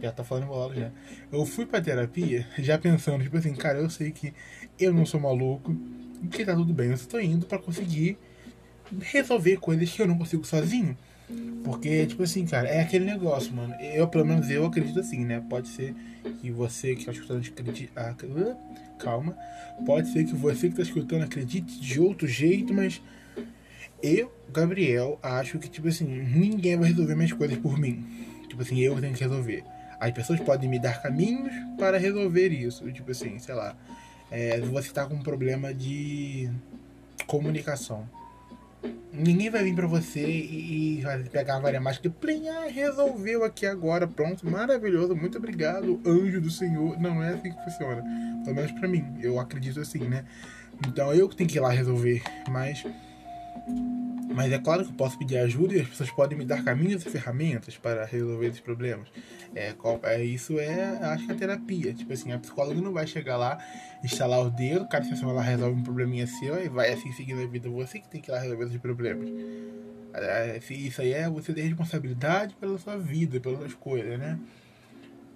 já 0.00 0.12
tá 0.12 0.22
falando 0.22 0.44
embolado 0.44 0.74
já. 0.74 0.92
Eu 1.32 1.44
fui 1.44 1.66
pra 1.66 1.80
terapia 1.80 2.46
já 2.58 2.78
pensando, 2.78 3.24
tipo 3.24 3.36
assim, 3.36 3.52
cara, 3.54 3.80
eu 3.80 3.90
sei 3.90 4.12
que 4.12 4.32
eu 4.78 4.94
não 4.94 5.04
sou 5.04 5.20
maluco, 5.20 5.76
que 6.28 6.44
tá 6.44 6.54
tudo 6.54 6.72
bem, 6.72 6.88
eu 6.88 6.94
estou 6.94 7.20
indo 7.20 7.46
para 7.46 7.58
conseguir 7.58 8.18
resolver 9.00 9.56
coisas 9.58 9.90
que 9.90 10.02
eu 10.02 10.06
não 10.06 10.18
consigo 10.18 10.44
sozinho. 10.44 10.96
Porque, 11.64 12.06
tipo 12.06 12.22
assim, 12.22 12.44
cara, 12.44 12.68
é 12.68 12.82
aquele 12.82 13.04
negócio, 13.04 13.52
mano. 13.54 13.74
Eu, 13.80 14.06
pelo 14.08 14.26
menos, 14.26 14.50
eu 14.50 14.66
acredito 14.66 15.00
assim, 15.00 15.24
né? 15.24 15.42
Pode 15.48 15.68
ser 15.68 15.94
que 16.40 16.50
você 16.50 16.94
que 16.94 17.04
tá 17.04 17.12
escutando 17.12 17.38
acredite. 17.46 17.90
Ah, 17.96 18.14
calma. 18.98 19.36
Pode 19.86 20.12
ser 20.12 20.24
que 20.24 20.34
você 20.34 20.68
que 20.68 20.76
tá 20.76 20.82
escutando 20.82 21.22
acredite 21.22 21.80
de 21.80 22.00
outro 22.00 22.26
jeito, 22.26 22.74
mas 22.74 23.00
eu, 24.02 24.32
Gabriel, 24.52 25.18
acho 25.22 25.58
que, 25.58 25.68
tipo 25.68 25.88
assim, 25.88 26.04
ninguém 26.04 26.76
vai 26.76 26.88
resolver 26.88 27.14
minhas 27.14 27.32
coisas 27.32 27.56
por 27.58 27.78
mim. 27.78 28.04
Tipo 28.48 28.62
assim, 28.62 28.80
eu 28.80 29.00
tenho 29.00 29.14
que 29.14 29.22
resolver. 29.22 29.64
As 29.98 30.10
pessoas 30.10 30.40
podem 30.40 30.68
me 30.68 30.78
dar 30.78 31.00
caminhos 31.00 31.52
para 31.78 31.96
resolver 31.96 32.48
isso. 32.48 32.90
Tipo 32.92 33.12
assim, 33.12 33.38
sei 33.38 33.54
lá. 33.54 33.76
É, 34.32 34.58
você 34.62 34.90
tá 34.90 35.04
com 35.04 35.14
um 35.14 35.22
problema 35.22 35.74
de 35.74 36.50
comunicação. 37.26 38.08
Ninguém 39.12 39.50
vai 39.50 39.62
vir 39.62 39.74
para 39.74 39.86
você 39.86 40.26
e, 40.26 41.00
e 41.00 41.28
pegar 41.30 41.56
a 41.56 41.60
varia 41.60 41.78
mágica 41.78 42.06
e 42.06 42.10
plim, 42.10 42.48
ah, 42.48 42.66
resolveu 42.66 43.44
aqui 43.44 43.66
agora, 43.66 44.08
pronto, 44.08 44.48
maravilhoso, 44.50 45.14
muito 45.14 45.36
obrigado, 45.36 46.00
anjo 46.06 46.40
do 46.40 46.50
Senhor. 46.50 46.98
Não 46.98 47.22
é 47.22 47.34
assim 47.34 47.52
que 47.52 47.62
funciona. 47.62 48.02
Pelo 48.42 48.56
menos 48.56 48.72
para 48.72 48.88
mim, 48.88 49.04
eu 49.20 49.38
acredito 49.38 49.78
assim, 49.80 50.00
né? 50.00 50.24
Então 50.88 51.12
eu 51.12 51.28
que 51.28 51.36
tenho 51.36 51.50
que 51.50 51.58
ir 51.58 51.60
lá 51.60 51.68
resolver, 51.68 52.22
mas 52.48 52.82
mas 54.34 54.52
é 54.52 54.58
claro 54.58 54.84
que 54.84 54.90
eu 54.90 54.94
posso 54.94 55.18
pedir 55.18 55.38
ajuda 55.38 55.74
e 55.74 55.80
as 55.80 55.88
pessoas 55.88 56.10
podem 56.10 56.36
me 56.36 56.44
dar 56.44 56.64
caminhos 56.64 57.04
e 57.04 57.10
ferramentas 57.10 57.76
para 57.76 58.04
resolver 58.04 58.46
esses 58.46 58.60
problemas. 58.60 59.08
É, 59.54 59.74
é, 60.04 60.24
isso 60.24 60.58
é, 60.58 60.98
acho 61.02 61.26
que 61.26 61.32
é 61.32 61.34
terapia. 61.34 61.92
Tipo 61.92 62.12
assim, 62.12 62.32
a 62.32 62.38
psicóloga 62.38 62.80
não 62.80 62.92
vai 62.92 63.06
chegar 63.06 63.36
lá, 63.36 63.58
instalar 64.02 64.40
o 64.40 64.50
dedo, 64.50 64.88
cada 64.88 65.04
sessão 65.04 65.30
ela 65.30 65.42
resolve 65.42 65.78
um 65.78 65.82
probleminha 65.82 66.26
seu 66.26 66.62
e 66.62 66.68
vai 66.68 66.92
assim 66.92 67.12
seguindo 67.12 67.42
a 67.42 67.46
vida. 67.46 67.68
Você 67.68 68.00
que 68.00 68.08
tem 68.08 68.20
que 68.20 68.30
ir 68.30 68.32
lá 68.32 68.38
resolver 68.38 68.64
esses 68.64 68.78
problemas. 68.78 69.28
É, 70.14 70.60
isso 70.70 71.00
aí 71.00 71.12
é 71.12 71.28
você 71.28 71.54
ter 71.54 71.62
responsabilidade 71.62 72.54
pela 72.56 72.78
sua 72.78 72.98
vida, 72.98 73.40
pelas 73.40 73.58
suas 73.58 73.74
coisas, 73.74 74.18
né? 74.18 74.38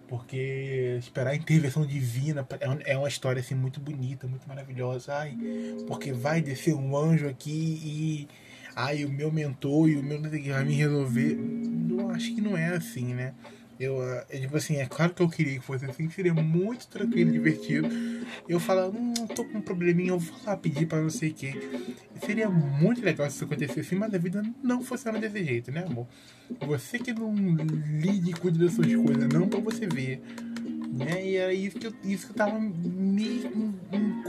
Porque 0.08 0.96
esperar 1.00 1.30
a 1.30 1.34
intervenção 1.34 1.84
divina 1.84 2.46
é, 2.60 2.92
é 2.92 2.98
uma 2.98 3.08
história 3.08 3.40
assim 3.40 3.54
muito 3.54 3.80
bonita, 3.80 4.28
muito 4.28 4.46
maravilhosa. 4.46 5.14
Ai, 5.14 5.36
porque 5.86 6.12
vai 6.12 6.40
descer 6.40 6.74
um 6.74 6.96
anjo 6.96 7.28
aqui 7.28 7.80
e 7.82 8.28
ai, 8.76 9.06
o 9.06 9.10
meu 9.10 9.32
mentor 9.32 9.88
e 9.88 9.96
o 9.96 10.02
meu 10.02 10.20
vai 10.20 10.64
me 10.64 10.74
resolver. 10.74 11.38
Eu 11.88 12.10
acho 12.10 12.34
que 12.34 12.42
não 12.42 12.56
é 12.56 12.76
assim, 12.76 13.14
né? 13.14 13.32
Eu, 13.78 14.02
é, 14.02 14.38
tipo 14.40 14.56
assim, 14.56 14.76
é 14.76 14.86
claro 14.86 15.12
que 15.12 15.22
eu 15.22 15.28
queria 15.28 15.58
que 15.58 15.64
fosse 15.64 15.84
assim, 15.84 16.08
seria 16.08 16.32
muito 16.32 16.86
tranquilo, 16.88 17.30
divertido. 17.30 17.88
Eu 18.48 18.58
falar, 18.58 18.88
hum, 18.88 19.12
tô 19.34 19.44
com 19.44 19.58
um 19.58 19.60
probleminha, 19.60 20.10
eu 20.10 20.18
vou 20.18 20.38
lá 20.46 20.56
pedir 20.56 20.86
pra 20.86 21.00
não 21.00 21.10
sei 21.10 21.30
quem. 21.30 21.54
Seria 22.24 22.48
muito 22.48 23.02
legal 23.02 23.28
se 23.28 23.36
isso 23.36 23.44
acontecesse 23.44 23.80
assim, 23.80 23.96
mas 23.96 24.14
a 24.14 24.18
vida 24.18 24.42
não 24.62 24.82
funciona 24.82 25.18
desse 25.18 25.44
jeito, 25.44 25.70
né, 25.70 25.84
amor? 25.86 26.06
Você 26.66 26.98
que 26.98 27.12
não 27.12 27.34
lide 27.34 28.30
e 28.30 28.34
cuide 28.34 28.58
das 28.58 28.72
suas 28.72 28.94
coisas, 28.94 29.28
não 29.28 29.46
pra 29.46 29.60
você 29.60 29.86
ver. 29.86 30.22
Né? 30.96 31.26
E 31.26 31.36
era 31.36 31.52
isso 31.52 31.78
que 31.78 31.86
eu, 31.86 31.94
isso 32.02 32.26
que 32.26 32.32
eu 32.32 32.36
tava 32.36 32.58
me, 32.58 33.42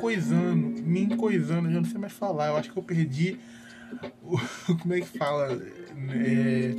coisando, 0.02 0.82
me 0.84 1.04
encoisando, 1.04 1.72
já 1.72 1.80
não 1.80 1.86
sei 1.86 1.98
mais 1.98 2.12
falar. 2.12 2.48
Eu 2.48 2.58
acho 2.58 2.72
que 2.72 2.78
eu 2.78 2.84
perdi. 2.84 3.40
Como 4.82 4.94
é 4.94 5.02
que 5.02 5.18
fala? 5.18 5.60
É, 6.10 6.76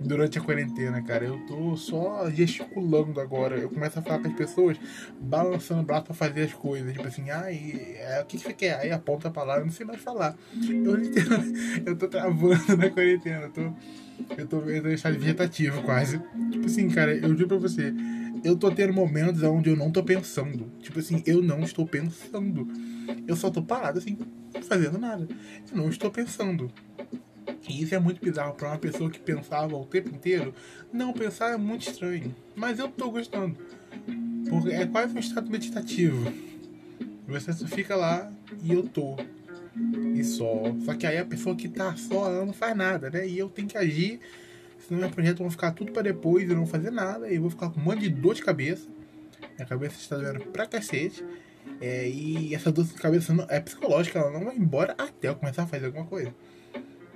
durante 0.00 0.38
a 0.38 0.40
quarentena, 0.40 1.02
cara. 1.02 1.24
Eu 1.24 1.38
tô 1.46 1.76
só 1.76 2.30
gesticulando 2.30 3.20
agora. 3.20 3.56
Eu 3.56 3.68
começo 3.68 3.98
a 3.98 4.02
falar 4.02 4.20
com 4.20 4.28
as 4.28 4.34
pessoas, 4.34 4.78
balançando 5.20 5.82
o 5.82 5.84
braço 5.84 6.04
pra 6.04 6.14
fazer 6.14 6.42
as 6.42 6.52
coisas. 6.52 6.92
Tipo 6.92 7.06
assim, 7.06 7.30
ai, 7.30 7.96
é, 7.98 8.20
o 8.20 8.26
que, 8.26 8.36
que 8.36 8.44
você 8.44 8.52
quer? 8.52 8.78
Aí 8.78 8.90
aponta 8.90 9.28
a 9.28 9.30
palavra, 9.30 9.64
não 9.64 9.72
sei 9.72 9.86
mais 9.86 10.00
falar. 10.00 10.36
Eu 10.54 10.94
literalmente, 10.96 11.82
eu 11.86 11.96
tô 11.96 12.08
travando 12.08 12.76
na 12.76 12.90
quarentena. 12.90 13.44
Eu 13.44 13.50
tô, 13.50 13.60
eu 14.36 14.46
tô, 14.46 14.60
eu 14.62 14.82
tô 14.82 15.10
vegetativo 15.10 15.82
quase. 15.82 16.20
Tipo 16.50 16.66
assim, 16.66 16.88
cara, 16.88 17.14
eu 17.14 17.34
digo 17.34 17.48
pra 17.48 17.58
você, 17.58 17.92
eu 18.44 18.56
tô 18.56 18.70
tendo 18.70 18.92
momentos 18.92 19.42
onde 19.42 19.70
eu 19.70 19.76
não 19.76 19.90
tô 19.90 20.02
pensando. 20.02 20.70
Tipo 20.80 20.98
assim, 20.98 21.22
eu 21.26 21.42
não 21.42 21.60
estou 21.60 21.86
pensando. 21.86 22.68
Eu 23.26 23.36
só 23.36 23.50
tô 23.50 23.62
parado 23.62 23.98
assim, 23.98 24.18
fazendo 24.62 24.98
nada. 24.98 25.26
Eu 25.70 25.76
não 25.76 25.88
estou 25.88 26.10
pensando. 26.10 26.70
E 27.68 27.82
isso 27.82 27.94
é 27.94 27.98
muito 27.98 28.20
bizarro 28.20 28.54
para 28.54 28.68
uma 28.68 28.78
pessoa 28.78 29.10
que 29.10 29.18
pensava 29.18 29.76
o 29.76 29.84
tempo 29.84 30.08
inteiro. 30.10 30.54
Não 30.92 31.12
pensar 31.12 31.52
é 31.52 31.56
muito 31.56 31.88
estranho. 31.88 32.34
Mas 32.54 32.78
eu 32.78 32.88
tô 32.88 33.10
gostando. 33.10 33.56
Porque 34.48 34.70
é 34.70 34.86
quase 34.86 35.14
um 35.14 35.18
estado 35.18 35.50
meditativo. 35.50 36.32
Você 37.26 37.52
só 37.52 37.66
fica 37.66 37.94
lá 37.94 38.32
e 38.62 38.72
eu 38.72 38.82
tô. 38.82 39.16
E 40.14 40.24
só. 40.24 40.74
Só 40.84 40.94
que 40.94 41.06
aí 41.06 41.18
a 41.18 41.24
pessoa 41.24 41.54
que 41.54 41.68
tá 41.68 41.94
só, 41.96 42.26
ela 42.26 42.44
não 42.44 42.52
faz 42.52 42.76
nada, 42.76 43.10
né? 43.10 43.28
E 43.28 43.38
eu 43.38 43.48
tenho 43.48 43.68
que 43.68 43.76
agir. 43.76 44.20
Senão 44.86 45.00
meu 45.00 45.10
projeto 45.10 45.38
vai 45.40 45.50
ficar 45.50 45.72
tudo 45.72 45.92
para 45.92 46.02
depois, 46.02 46.48
eu 46.48 46.56
não 46.56 46.64
vou 46.64 46.66
fazer 46.66 46.90
nada. 46.90 47.28
Eu 47.28 47.42
vou 47.42 47.50
ficar 47.50 47.68
com 47.70 47.78
um 47.78 47.84
monte 47.84 48.00
de 48.00 48.08
dor 48.08 48.34
de 48.34 48.42
cabeça. 48.42 48.88
Minha 49.56 49.66
cabeça 49.66 49.96
está 49.96 50.16
doendo 50.16 50.40
pra 50.46 50.66
cacete. 50.66 51.24
É, 51.80 52.08
e 52.08 52.54
essa 52.54 52.72
dor 52.72 52.84
de 52.84 52.94
cabeça 52.94 53.32
não, 53.32 53.46
é 53.48 53.60
psicológica, 53.60 54.18
ela 54.18 54.30
não 54.30 54.44
vai 54.44 54.56
embora 54.56 54.94
até 54.98 55.28
eu 55.28 55.36
começar 55.36 55.62
a 55.62 55.66
fazer 55.66 55.86
alguma 55.86 56.06
coisa. 56.06 56.34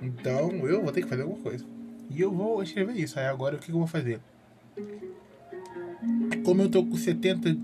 Então 0.01 0.51
eu 0.65 0.81
vou 0.81 0.91
ter 0.91 1.01
que 1.01 1.07
fazer 1.07 1.23
alguma 1.23 1.41
coisa. 1.41 1.65
E 2.09 2.21
eu 2.21 2.31
vou 2.31 2.61
escrever 2.63 2.93
isso. 2.93 3.19
Aí 3.19 3.25
agora 3.25 3.55
o 3.55 3.59
que 3.59 3.69
eu 3.69 3.77
vou 3.77 3.87
fazer? 3.87 4.19
Como 6.45 6.61
eu 6.61 6.69
tô 6.69 6.85
com 6.85 6.95
70 6.95 7.57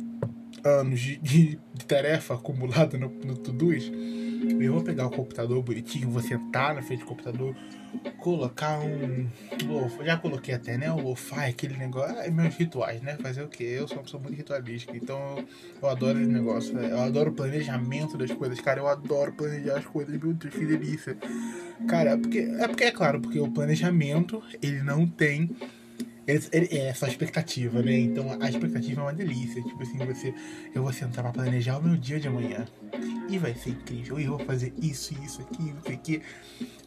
anos 0.64 1.00
de, 1.00 1.18
de, 1.18 1.60
de 1.74 1.86
tarefa 1.86 2.34
acumulada 2.34 2.98
no, 2.98 3.10
no 3.10 3.38
Todoist, 3.38 3.92
eu 4.66 4.74
vou 4.74 4.84
pegar 4.84 5.08
o 5.08 5.10
computador 5.10 5.62
bonitinho, 5.64 6.10
vou 6.10 6.22
sentar 6.22 6.76
na 6.76 6.82
frente 6.82 7.00
do 7.00 7.06
computador, 7.06 7.56
colocar 8.20 8.80
um. 8.80 9.28
Já 10.04 10.18
coloquei 10.18 10.54
até, 10.54 10.78
né? 10.78 10.92
O 10.92 11.00
lo-fi, 11.00 11.46
aquele 11.50 11.78
negócio. 11.78 12.16
Ah, 12.18 12.30
meus 12.30 12.56
rituais, 12.56 13.02
né? 13.02 13.18
Fazer 13.18 13.44
o 13.44 13.48
quê? 13.48 13.76
Eu 13.78 13.88
sou 13.88 13.98
uma 13.98 14.04
pessoa 14.04 14.22
muito 14.22 14.36
ritualística, 14.36 14.96
então 14.96 15.44
eu 15.82 15.90
adoro 15.90 16.20
esse 16.20 16.30
negócio. 16.30 16.74
Né? 16.74 16.92
Eu 16.92 17.00
adoro 17.00 17.32
o 17.32 17.34
planejamento 17.34 18.18
das 18.18 18.32
coisas, 18.32 18.60
cara. 18.60 18.80
Eu 18.80 18.88
adoro 18.88 19.34
planejar 19.34 19.78
as 19.78 19.86
coisas, 19.86 20.20
meu 20.20 20.34
Deus, 20.34 20.54
que 20.54 20.66
delícia. 20.66 21.18
Cara, 21.88 22.18
porque, 22.18 22.40
é 22.40 22.68
porque 22.68 22.84
é 22.84 22.92
claro, 22.92 23.22
porque 23.22 23.40
o 23.40 23.50
planejamento, 23.50 24.44
ele 24.62 24.84
não 24.84 25.08
tem 25.08 25.50
é 26.30 26.94
só 26.94 27.08
expectativa, 27.08 27.82
né? 27.82 27.98
Então 27.98 28.38
a 28.40 28.50
expectativa 28.50 29.02
é 29.02 29.04
uma 29.04 29.14
delícia. 29.14 29.62
Tipo 29.64 29.82
assim, 29.82 29.98
você. 29.98 30.34
Eu 30.74 30.84
vou 30.84 30.94
sentar 30.94 31.24
pra 31.24 31.32
planejar 31.32 31.78
o 31.78 31.84
meu 31.84 31.98
dia 31.98 32.20
de 32.20 32.28
amanhã. 32.28 32.68
E 33.30 33.38
vai 33.38 33.54
ser 33.56 33.72
incrível. 33.72 34.20
E 34.20 34.26
eu 34.26 34.38
vou 34.38 34.46
fazer 34.46 34.74
isso, 34.82 35.14
isso, 35.24 35.42
aqui, 35.42 35.74
isso 35.82 35.92
aqui. 35.92 36.22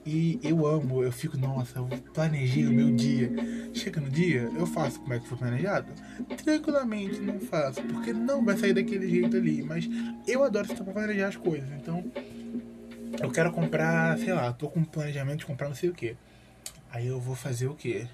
E 0.05 0.41
eu 0.43 0.67
amo, 0.67 1.05
eu 1.05 1.13
fico, 1.13 1.37
nossa, 1.37 1.79
eu 1.79 1.87
planejei 2.13 2.67
o 2.67 2.73
meu 2.73 2.95
dia. 2.95 3.31
Chega 3.73 4.01
no 4.01 4.11
dia, 4.11 4.51
eu 4.57 4.67
faço 4.67 5.01
como 5.01 5.15
é 5.15 5.21
que 5.21 5.29
foi 5.29 5.39
planejado? 5.39 5.93
Tranquilamente, 6.45 7.21
não 7.21 7.39
faço, 7.39 7.83
porque 7.83 8.13
não 8.13 8.45
vai 8.45 8.57
sair 8.57 8.73
daquele 8.73 9.09
jeito 9.09 9.37
ali. 9.37 9.63
Mas 9.63 9.89
eu 10.27 10.43
adoro 10.43 10.67
sentar 10.67 10.85
pra 10.85 10.93
planejar 10.93 11.29
as 11.29 11.37
coisas. 11.37 11.69
Então, 11.81 12.05
eu 13.21 13.31
quero 13.31 13.53
comprar, 13.53 14.19
sei 14.19 14.33
lá, 14.33 14.53
tô 14.53 14.69
com 14.69 14.83
planejamento 14.83 15.41
de 15.41 15.47
comprar 15.47 15.69
não 15.69 15.77
sei 15.77 15.91
o 15.91 15.95
que. 15.95 16.17
Aí 16.91 17.07
eu 17.07 17.21
vou 17.21 17.37
fazer 17.37 17.69
o 17.69 17.75
que? 17.75 18.07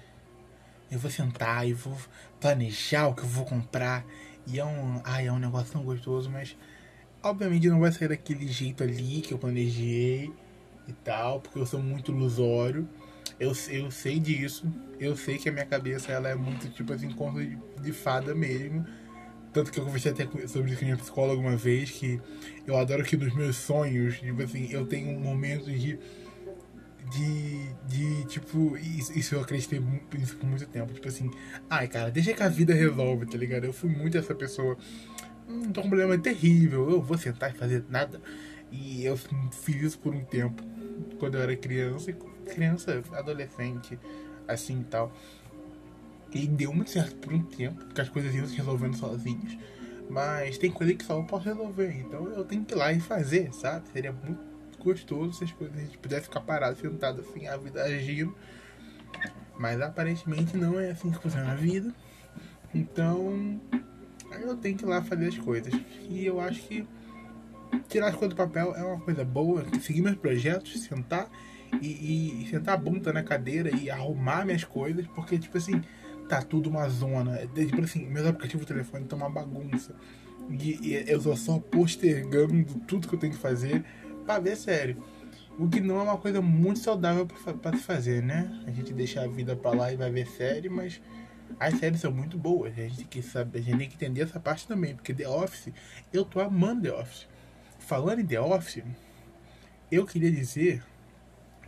Eu 0.91 0.99
vou 0.99 1.11
sentar 1.11 1.67
e 1.67 1.73
vou 1.73 1.97
planejar 2.39 3.07
o 3.07 3.13
que 3.13 3.21
eu 3.21 3.27
vou 3.27 3.45
comprar. 3.45 4.05
E 4.47 4.59
é 4.59 4.65
um, 4.65 5.01
ai, 5.03 5.27
é 5.27 5.31
um 5.31 5.39
negócio 5.39 5.71
tão 5.71 5.83
gostoso, 5.83 6.29
mas 6.29 6.57
obviamente 7.21 7.69
não 7.69 7.79
vai 7.79 7.91
sair 7.91 8.07
daquele 8.07 8.47
jeito 8.47 8.83
ali 8.83 9.21
que 9.21 9.33
eu 9.33 9.37
planejei 9.37 10.31
e 10.87 10.93
tal, 11.03 11.39
porque 11.39 11.59
eu 11.59 11.65
sou 11.65 11.81
muito 11.81 12.11
ilusório. 12.11 12.87
Eu, 13.39 13.53
eu 13.69 13.91
sei 13.91 14.19
disso. 14.19 14.65
Eu 14.99 15.15
sei 15.15 15.37
que 15.37 15.47
a 15.49 15.51
minha 15.51 15.65
cabeça 15.65 16.11
ela 16.11 16.29
é 16.29 16.35
muito 16.35 16.69
tipo 16.69 16.91
assim, 16.91 17.11
conto 17.11 17.39
de, 17.39 17.57
de 17.81 17.93
fada 17.93 18.33
mesmo. 18.33 18.85
Tanto 19.53 19.71
que 19.71 19.79
eu 19.79 19.85
conversei 19.85 20.11
até 20.11 20.25
sobre 20.47 20.71
isso 20.71 20.79
com 20.79 20.85
minha 20.85 20.97
psicóloga 20.97 21.41
uma 21.41 21.55
vez, 21.55 21.89
que 21.89 22.21
eu 22.67 22.77
adoro 22.77 23.03
que 23.03 23.17
nos 23.17 23.33
meus 23.33 23.55
sonhos, 23.55 24.19
tipo 24.19 24.41
assim, 24.43 24.71
eu 24.71 24.85
tenho 24.85 25.19
momentos 25.19 25.79
de 25.79 25.97
de, 27.09 27.73
de 27.87 28.25
tipo, 28.25 28.77
isso, 28.77 29.17
isso 29.17 29.35
eu 29.35 29.41
acreditei 29.41 29.81
isso 30.21 30.35
por 30.37 30.47
muito 30.47 30.65
tempo. 30.67 30.93
Tipo 30.93 31.07
assim, 31.07 31.31
ai 31.69 31.87
cara, 31.87 32.11
deixa 32.11 32.33
que 32.33 32.43
a 32.43 32.49
vida 32.49 32.73
resolve, 32.73 33.25
tá 33.25 33.37
ligado? 33.37 33.65
Eu 33.65 33.73
fui 33.73 33.89
muito 33.89 34.17
essa 34.17 34.35
pessoa. 34.35 34.77
Hum, 35.47 35.71
tô 35.71 35.81
com 35.81 35.87
um 35.87 35.89
problema 35.89 36.17
terrível, 36.17 36.89
eu 36.89 37.01
vou 37.01 37.17
sentar 37.17 37.53
e 37.53 37.57
fazer 37.57 37.83
nada. 37.89 38.21
E 38.71 39.03
eu 39.03 39.17
fiz 39.17 39.81
isso 39.81 39.99
por 39.99 40.13
um 40.13 40.23
tempo, 40.23 40.63
quando 41.17 41.35
eu 41.35 41.41
era 41.41 41.55
criança, 41.55 42.13
criança, 42.45 43.03
adolescente, 43.13 43.97
assim 44.47 44.81
e 44.81 44.83
tal. 44.83 45.11
E 46.31 46.47
deu 46.47 46.71
muito 46.71 46.91
certo 46.91 47.15
por 47.15 47.33
um 47.33 47.41
tempo, 47.41 47.83
porque 47.85 48.01
as 48.01 48.09
coisas 48.09 48.33
iam 48.35 48.47
se 48.47 48.55
resolvendo 48.55 48.95
sozinhas. 48.95 49.57
Mas 50.07 50.57
tem 50.57 50.71
coisa 50.71 50.93
que 50.93 51.03
só 51.03 51.15
eu 51.15 51.23
posso 51.23 51.45
resolver, 51.45 51.91
então 51.91 52.27
eu 52.31 52.43
tenho 52.43 52.63
que 52.63 52.73
ir 52.73 52.77
lá 52.77 52.91
e 52.91 52.99
fazer, 52.99 53.51
sabe? 53.53 53.87
Seria 53.91 54.11
muito 54.11 54.48
gostoso 54.83 55.33
se 55.33 55.43
as 55.43 55.51
coisas 55.51 55.77
a 55.77 55.81
gente 55.81 55.97
pudesse 55.97 56.23
ficar 56.23 56.41
parado, 56.41 56.77
sentado 56.77 57.21
assim, 57.21 57.47
a 57.47 57.57
vida 57.57 57.83
agindo. 57.83 58.35
Mas 59.57 59.81
aparentemente 59.81 60.55
não 60.55 60.79
é 60.79 60.91
assim 60.91 61.11
que 61.11 61.19
funciona 61.19 61.51
a 61.51 61.55
vida. 61.55 61.93
Então, 62.73 63.59
eu 64.41 64.55
tenho 64.55 64.77
que 64.77 64.85
ir 64.85 64.87
lá 64.87 65.01
fazer 65.01 65.27
as 65.27 65.37
coisas. 65.37 65.73
E 66.09 66.25
eu 66.25 66.39
acho 66.39 66.61
que 66.61 66.87
tirar 67.87 68.07
as 68.07 68.15
coisas 68.15 68.29
do 68.29 68.37
papel 68.37 68.73
é 68.75 68.83
uma 68.83 68.99
coisa 68.99 69.23
boa. 69.25 69.65
Seguir 69.81 70.01
meus 70.01 70.15
projetos, 70.15 70.81
sentar 70.81 71.29
e, 71.81 72.43
e, 72.43 72.47
sentar 72.49 72.75
a 72.75 72.77
bunda 72.77 73.11
na 73.11 73.23
cadeira 73.23 73.75
e 73.75 73.89
arrumar 73.89 74.45
minhas 74.45 74.63
coisas, 74.63 75.05
porque, 75.07 75.37
tipo 75.37 75.57
assim, 75.57 75.81
tá 76.27 76.41
tudo 76.41 76.69
uma 76.69 76.87
zona. 76.89 77.37
Tipo 77.47 77.81
assim, 77.81 78.05
meus 78.07 78.25
aplicativos 78.25 78.65
do 78.65 78.69
telefone 78.69 79.03
estão 79.03 79.17
uma 79.17 79.29
bagunça. 79.29 79.95
E, 80.49 80.89
e 80.89 81.11
eu 81.11 81.21
só 81.35 81.59
postergando 81.59 82.63
tudo 82.87 83.07
que 83.07 83.13
eu 83.13 83.19
tenho 83.19 83.33
que 83.33 83.39
fazer 83.39 83.83
pra 84.29 84.37
ver 84.37 84.55
série. 84.55 84.95
O 85.57 85.67
que 85.67 85.81
não 85.81 85.99
é 85.99 86.03
uma 86.03 86.17
coisa 86.19 86.39
muito 86.39 86.77
saudável 86.77 87.25
para 87.25 87.75
se 87.75 87.83
fazer, 87.83 88.21
né? 88.21 88.61
A 88.67 88.71
gente 88.71 88.93
deixa 88.93 89.23
a 89.23 89.27
vida 89.27 89.55
pra 89.55 89.71
lá 89.71 89.91
e 89.91 89.95
vai 89.95 90.11
ver 90.11 90.27
série, 90.27 90.69
mas 90.69 91.01
as 91.59 91.73
séries 91.79 91.99
são 91.99 92.11
muito 92.11 92.37
boas. 92.37 92.71
A 92.73 92.81
gente 92.83 92.97
tem 92.97 93.07
que 93.07 93.19
a 93.19 93.59
gente 93.59 93.77
tem 93.77 93.89
que 93.89 93.95
entender 93.95 94.21
essa 94.21 94.39
parte 94.39 94.67
também, 94.67 94.95
porque 94.95 95.15
The 95.15 95.27
Office, 95.27 95.73
eu 96.13 96.23
tô 96.23 96.39
amando 96.39 96.83
The 96.83 96.93
Office. 96.93 97.27
Falando 97.79 98.19
em 98.19 98.25
The 98.25 98.39
Office, 98.39 98.83
eu 99.91 100.05
queria 100.05 100.31
dizer 100.31 100.83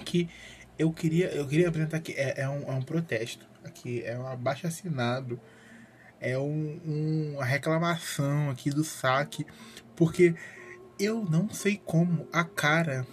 que 0.06 0.30
eu 0.78 0.94
queria, 0.94 1.32
eu 1.32 1.48
queria 1.48 1.68
apresentar 1.68 2.00
que 2.00 2.12
é, 2.12 2.42
é, 2.42 2.48
um, 2.48 2.62
é 2.72 2.74
um 2.74 2.84
protesto 2.84 3.48
aqui, 3.64 4.04
é 4.06 4.16
um 4.20 4.28
abaixo 4.28 4.68
assinado, 4.68 5.40
é 6.20 6.38
um, 6.38 6.80
um, 6.86 7.34
uma 7.34 7.46
reclamação 7.46 8.52
aqui 8.52 8.70
do 8.70 8.84
saque, 8.84 9.48
porque 9.96 10.36
eu 11.02 11.26
não 11.30 11.50
sei 11.50 11.82
como 11.84 12.28
a 12.32 12.44
cara 12.44 13.06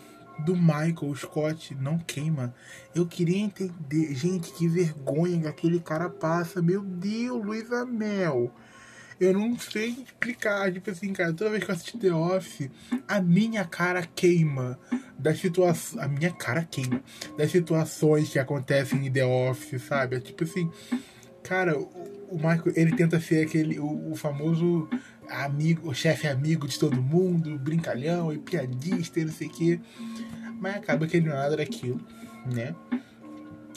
do 0.44 0.54
Michael 0.54 1.14
Scott 1.16 1.74
não 1.74 1.98
queima. 1.98 2.54
Eu 2.94 3.06
queria 3.06 3.38
entender, 3.38 4.14
gente, 4.14 4.52
que 4.52 4.68
vergonha 4.68 5.40
que 5.40 5.48
aquele 5.48 5.80
cara 5.80 6.08
passa. 6.08 6.62
Meu 6.62 6.82
Deus, 6.82 7.44
Luísa 7.44 7.84
Mel. 7.84 8.54
Eu 9.18 9.32
não 9.32 9.58
sei 9.58 9.88
explicar. 9.88 10.72
Tipo 10.72 10.90
assim, 10.90 11.12
cara, 11.12 11.32
toda 11.32 11.50
vez 11.50 11.64
que 11.64 11.70
eu 11.70 11.74
assisto 11.74 11.98
The 11.98 12.12
Office, 12.12 12.70
a 13.08 13.20
minha 13.20 13.64
cara 13.64 14.06
queima 14.14 14.78
das 15.18 15.40
situações. 15.40 16.02
A 16.02 16.06
minha 16.06 16.30
cara 16.30 16.62
queima 16.64 17.02
das 17.36 17.50
situações 17.50 18.28
que 18.28 18.38
acontecem 18.38 19.06
em 19.06 19.10
The 19.10 19.24
Office, 19.24 19.82
sabe? 19.82 20.16
É 20.16 20.20
tipo 20.20 20.44
assim, 20.44 20.70
cara, 21.42 21.76
o 21.76 22.36
Michael, 22.36 22.72
ele 22.76 22.94
tenta 22.94 23.18
ser 23.18 23.44
aquele, 23.44 23.78
o, 23.80 24.12
o 24.12 24.14
famoso 24.14 24.88
amigo, 25.28 25.90
o 25.90 25.94
chefe 25.94 26.26
amigo 26.26 26.66
de 26.66 26.78
todo 26.78 27.00
mundo, 27.00 27.58
brincalhão 27.58 28.32
e 28.32 28.38
piadista 28.38 29.20
e 29.20 29.24
não 29.24 29.32
sei 29.32 29.48
o 29.48 29.50
quê. 29.50 29.80
Mas 30.60 30.76
acaba 30.76 31.06
que 31.06 31.16
ele 31.16 31.26
não 31.26 31.34
é 31.34 31.38
nada 31.38 31.56
daquilo, 31.56 32.00
né? 32.52 32.74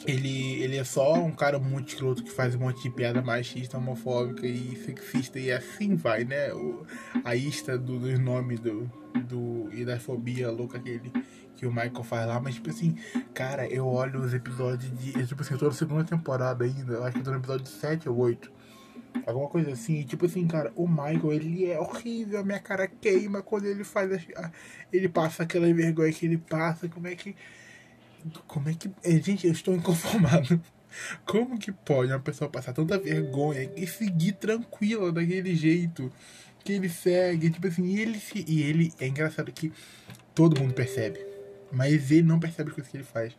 Ele, 0.05 0.63
ele 0.63 0.77
é 0.77 0.83
só 0.83 1.13
um 1.13 1.31
cara 1.31 1.59
muito 1.59 1.89
escroto 1.89 2.23
que 2.23 2.31
faz 2.31 2.55
um 2.55 2.59
monte 2.59 2.81
de 2.81 2.89
piada 2.89 3.21
machista, 3.21 3.77
homofóbica 3.77 4.47
e 4.47 4.75
sexista 4.83 5.39
e 5.39 5.51
assim 5.51 5.95
vai, 5.95 6.23
né? 6.23 6.51
O, 6.53 6.85
a 7.23 7.35
ista 7.35 7.77
do, 7.77 7.99
dos 7.99 8.17
nomes 8.17 8.59
do, 8.59 8.91
do, 9.27 9.69
e 9.71 9.85
da 9.85 9.99
fobia 9.99 10.49
louca 10.49 10.79
que, 10.79 10.89
ele, 10.89 11.11
que 11.55 11.67
o 11.67 11.69
Michael 11.69 12.03
faz 12.03 12.27
lá. 12.27 12.39
Mas, 12.39 12.55
tipo 12.55 12.71
assim, 12.71 12.95
cara, 13.31 13.67
eu 13.67 13.85
olho 13.85 14.21
os 14.21 14.33
episódios 14.33 14.91
de. 14.99 15.27
Tipo 15.27 15.41
assim, 15.43 15.53
eu 15.53 15.59
tô 15.59 15.65
na 15.65 15.71
segunda 15.71 16.03
temporada 16.03 16.65
ainda, 16.65 16.93
eu 16.93 17.03
acho 17.03 17.13
que 17.13 17.19
eu 17.19 17.25
tô 17.25 17.31
no 17.31 17.37
episódio 17.37 17.67
7 17.67 18.09
ou 18.09 18.17
8 18.17 18.60
Alguma 19.25 19.47
coisa 19.49 19.71
assim, 19.71 20.03
tipo 20.03 20.25
assim, 20.25 20.47
cara, 20.47 20.71
o 20.75 20.87
Michael, 20.87 21.33
ele 21.33 21.65
é 21.65 21.79
horrível, 21.79 22.39
a 22.39 22.43
minha 22.43 22.59
cara 22.59 22.87
queima 22.87 23.41
quando 23.41 23.65
ele 23.65 23.83
faz. 23.83 24.25
Ele 24.91 25.09
passa 25.09 25.43
aquela 25.43 25.71
vergonha 25.73 26.11
que 26.11 26.25
ele 26.25 26.37
passa, 26.37 26.87
como 26.87 27.07
é 27.07 27.15
que. 27.15 27.35
Como 28.47 28.69
é 28.69 28.73
que. 28.73 28.89
Eh, 29.03 29.21
gente, 29.21 29.45
eu 29.45 29.53
estou 29.53 29.75
inconformado. 29.75 30.61
Como 31.25 31.57
que 31.57 31.71
pode 31.71 32.11
uma 32.11 32.19
pessoa 32.19 32.49
passar 32.49 32.73
tanta 32.73 32.99
vergonha 32.99 33.71
e 33.77 33.87
seguir 33.87 34.33
tranquila 34.33 35.09
daquele 35.09 35.55
jeito 35.55 36.11
que 36.65 36.73
ele 36.73 36.89
segue? 36.89 37.49
Tipo 37.49 37.67
assim, 37.67 37.85
e 37.85 38.01
ele, 38.01 38.19
se, 38.19 38.43
e 38.45 38.61
ele 38.63 38.93
é 38.99 39.07
engraçado 39.07 39.51
que 39.53 39.71
todo 40.35 40.59
mundo 40.59 40.73
percebe, 40.73 41.25
mas 41.71 42.11
ele 42.11 42.23
não 42.23 42.41
percebe 42.41 42.69
as 42.69 42.75
coisas 42.75 42.91
que 42.91 42.97
ele 42.97 43.05
faz. 43.05 43.33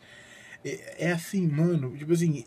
É, 0.64 1.09
é 1.09 1.12
assim, 1.12 1.47
mano, 1.47 1.97
tipo 1.97 2.12
assim, 2.12 2.45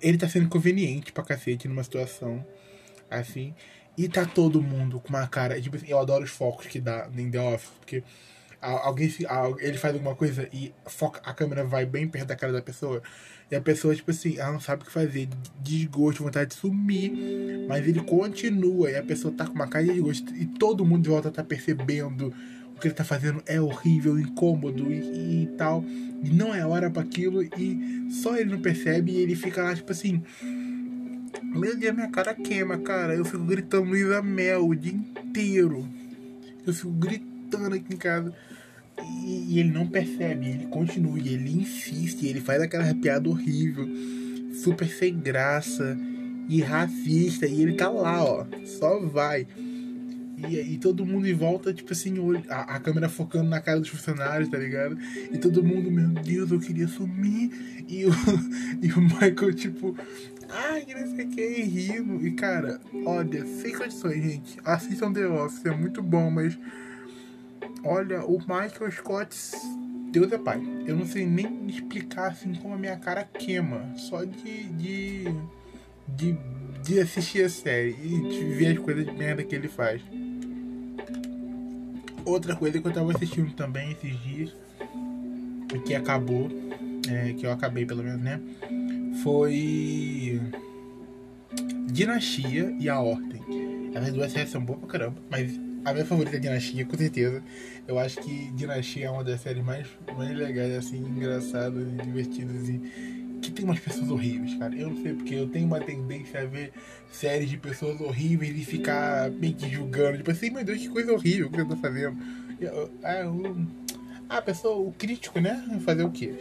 ele 0.00 0.18
tá 0.18 0.28
sendo 0.28 0.48
conveniente 0.48 1.12
pra 1.12 1.24
cacete 1.24 1.68
numa 1.68 1.84
situação 1.84 2.44
assim. 3.10 3.54
E 3.98 4.08
tá 4.08 4.24
todo 4.24 4.62
mundo 4.62 5.00
com 5.00 5.08
uma 5.08 5.26
cara. 5.26 5.60
Tipo 5.60 5.76
assim, 5.76 5.88
eu 5.88 5.98
adoro 5.98 6.24
os 6.24 6.30
focos 6.30 6.66
que 6.66 6.80
dá 6.80 7.08
em 7.16 7.30
The 7.30 7.40
Office, 7.40 7.70
porque 7.80 8.02
alguém 8.60 9.12
ele 9.58 9.78
faz 9.78 9.94
alguma 9.94 10.14
coisa 10.14 10.48
e 10.52 10.72
foca, 10.86 11.20
a 11.24 11.32
câmera 11.34 11.64
vai 11.64 11.84
bem 11.86 12.06
perto 12.08 12.28
da 12.28 12.36
cara 12.36 12.52
da 12.52 12.62
pessoa. 12.62 13.02
E 13.50 13.56
a 13.56 13.60
pessoa, 13.60 13.94
tipo 13.94 14.10
assim, 14.12 14.38
ela 14.38 14.52
não 14.52 14.60
sabe 14.60 14.82
o 14.82 14.86
que 14.86 14.92
fazer, 14.92 15.28
desgosto, 15.60 16.22
vontade 16.22 16.50
de 16.50 16.56
sumir. 16.56 17.12
Mas 17.68 17.86
ele 17.86 18.00
continua 18.00 18.90
e 18.90 18.96
a 18.96 19.02
pessoa 19.02 19.34
tá 19.34 19.46
com 19.46 19.54
uma 19.54 19.66
cara 19.66 19.84
de 19.84 19.92
desgosto. 19.92 20.34
E 20.34 20.46
todo 20.46 20.84
mundo 20.84 21.02
de 21.02 21.08
volta 21.08 21.30
tá 21.30 21.42
percebendo 21.42 22.32
o 22.76 22.80
que 22.80 22.86
ele 22.86 22.94
tá 22.94 23.04
fazendo 23.04 23.42
é 23.46 23.60
horrível, 23.60 24.18
incômodo 24.18 24.90
e, 24.92 25.42
e 25.42 25.46
tal. 25.58 25.84
Não 26.22 26.54
é 26.54 26.64
hora 26.64 26.90
para 26.90 27.02
aquilo. 27.02 27.42
E 27.42 28.08
só 28.10 28.36
ele 28.36 28.50
não 28.50 28.60
percebe 28.60 29.12
e 29.12 29.16
ele 29.16 29.34
fica 29.34 29.62
lá, 29.62 29.74
tipo 29.74 29.92
assim 29.92 30.22
meu 31.42 31.76
Deus, 31.76 31.94
minha 31.94 32.08
cara 32.08 32.32
queima, 32.32 32.78
cara. 32.78 33.14
Eu 33.14 33.24
fico 33.24 33.44
gritando 33.44 33.88
Luísa 33.88 34.22
Mel 34.22 34.68
o 34.68 34.74
dia 34.74 34.92
inteiro. 34.92 35.86
Eu 36.64 36.72
fico 36.72 36.90
gritando 36.90 37.74
aqui 37.74 37.94
em 37.94 37.96
casa. 37.96 38.32
E, 39.24 39.54
e 39.54 39.58
ele 39.58 39.70
não 39.70 39.86
percebe, 39.86 40.48
ele 40.48 40.66
continua, 40.66 41.18
ele 41.18 41.50
insiste, 41.50 42.26
ele 42.26 42.40
faz 42.40 42.60
aquela 42.60 42.94
piada 42.94 43.30
horrível, 43.30 43.88
super 44.52 44.86
sem 44.86 45.18
graça 45.18 45.96
e 46.48 46.60
racista, 46.60 47.46
e 47.46 47.62
ele 47.62 47.74
tá 47.74 47.88
lá, 47.88 48.22
ó, 48.22 48.46
só 48.66 49.00
vai. 49.00 49.46
E, 50.48 50.74
e 50.74 50.78
todo 50.78 51.04
mundo 51.04 51.26
em 51.26 51.34
volta, 51.34 51.72
tipo 51.72 51.92
assim, 51.92 52.14
a, 52.48 52.76
a, 52.76 52.80
câmera 52.80 53.08
focando 53.08 53.48
na 53.48 53.60
cara 53.60 53.80
dos 53.80 53.88
funcionários, 53.88 54.48
tá 54.48 54.58
ligado? 54.58 54.96
E 55.30 55.38
todo 55.38 55.62
mundo, 55.62 55.90
meu 55.90 56.08
Deus, 56.08 56.50
eu 56.50 56.58
queria 56.58 56.88
sumir. 56.88 57.84
E 57.88 58.06
o, 58.06 58.10
e 58.80 58.92
o 58.92 59.00
Michael, 59.00 59.54
tipo, 59.54 59.96
ai, 60.48 60.84
que 60.84 60.94
não 60.94 61.16
sei 61.16 61.24
o 61.24 61.28
que, 61.28 61.62
rindo. 61.62 62.26
E 62.26 62.32
cara, 62.32 62.80
olha, 63.04 63.44
sem 63.44 63.72
condições, 63.72 64.22
gente. 64.22 64.58
Assistam 64.64 65.12
The 65.12 65.26
Office, 65.26 65.64
é 65.66 65.70
muito 65.70 66.02
bom, 66.02 66.30
mas. 66.30 66.58
Olha, 67.84 68.24
o 68.24 68.38
Michael 68.38 68.90
Scott, 68.90 69.36
Deus 70.10 70.32
é 70.32 70.38
pai. 70.38 70.60
Eu 70.86 70.96
não 70.96 71.06
sei 71.06 71.26
nem 71.26 71.66
explicar 71.68 72.28
assim 72.28 72.54
como 72.54 72.74
a 72.74 72.78
minha 72.78 72.96
cara 72.96 73.24
queima. 73.24 73.92
Só 73.96 74.24
de. 74.24 74.64
de. 74.72 75.24
de, 76.08 76.36
de 76.82 77.00
assistir 77.00 77.44
a 77.44 77.48
série 77.48 77.90
e 77.90 78.28
de 78.28 78.44
ver 78.54 78.72
as 78.72 78.78
coisas 78.78 79.04
de 79.04 79.12
merda 79.12 79.42
que 79.42 79.54
ele 79.54 79.68
faz. 79.68 80.02
Outra 82.24 82.54
coisa 82.56 82.80
que 82.80 82.86
eu 82.86 82.92
tava 82.92 83.12
assistindo 83.12 83.52
também 83.54 83.92
esses 83.92 84.18
dias, 84.22 84.56
que 85.86 85.94
acabou, 85.94 86.48
é, 87.08 87.32
que 87.32 87.46
eu 87.46 87.52
acabei 87.52 87.84
pelo 87.84 88.02
menos, 88.02 88.20
né? 88.20 88.40
foi 89.22 90.40
Dinastia 91.86 92.74
e 92.78 92.88
A 92.88 93.00
Ordem. 93.00 93.40
Essas 93.94 94.12
duas 94.12 94.32
séries 94.32 94.50
são 94.50 94.64
boas 94.64 94.80
pra 94.80 94.88
caramba, 94.88 95.16
mas 95.30 95.58
a 95.84 95.92
minha 95.92 96.04
favorita 96.04 96.36
é 96.36 96.40
Dinastia, 96.40 96.86
com 96.86 96.96
certeza. 96.96 97.42
Eu 97.86 97.98
acho 97.98 98.20
que 98.20 98.50
Dinastia 98.52 99.06
é 99.06 99.10
uma 99.10 99.24
das 99.24 99.40
séries 99.40 99.64
mais, 99.64 99.86
mais 100.16 100.36
legais, 100.36 100.72
assim, 100.76 100.98
engraçadas 100.98 101.86
e 101.88 102.02
divertidas 102.02 102.68
e 102.68 102.80
que 103.50 103.56
tem 103.56 103.64
umas 103.64 103.80
pessoas 103.80 104.10
horríveis, 104.10 104.54
cara. 104.54 104.74
Eu 104.74 104.90
não 104.90 105.02
sei 105.02 105.12
porque 105.14 105.34
eu 105.34 105.48
tenho 105.48 105.66
uma 105.66 105.80
tendência 105.80 106.40
a 106.40 106.44
ver 106.44 106.72
séries 107.10 107.50
de 107.50 107.56
pessoas 107.56 108.00
horríveis 108.00 108.56
e 108.56 108.64
ficar 108.64 109.30
meio 109.30 109.54
que 109.54 109.68
julgando. 109.68 110.18
Tipo 110.18 110.30
assim, 110.30 110.50
meu 110.50 110.64
Deus, 110.64 110.78
que 110.78 110.88
coisa 110.88 111.12
horrível 111.12 111.50
que 111.50 111.60
eu 111.60 111.68
tô 111.68 111.76
fazendo. 111.76 112.16
Eu, 112.60 112.90
eu, 113.02 113.56
a 114.28 114.40
pessoa, 114.40 114.76
o 114.76 114.92
crítico, 114.92 115.40
né? 115.40 115.80
Fazer 115.84 116.04
o 116.04 116.10
quê? 116.10 116.32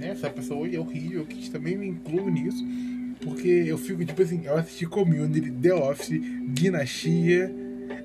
né? 0.00 0.08
Essa 0.08 0.30
pessoa 0.30 0.66
é 0.66 0.78
horrível, 0.78 1.24
que 1.26 1.50
também 1.50 1.76
me 1.76 1.86
incluo 1.86 2.28
nisso. 2.28 2.64
Porque 3.22 3.48
eu 3.48 3.76
fico, 3.76 4.04
tipo 4.04 4.22
assim, 4.22 4.46
eu 4.46 4.56
assisti 4.56 4.86
Community, 4.86 5.50
The 5.50 5.74
Office, 5.74 6.20
Dinastia. 6.48 7.54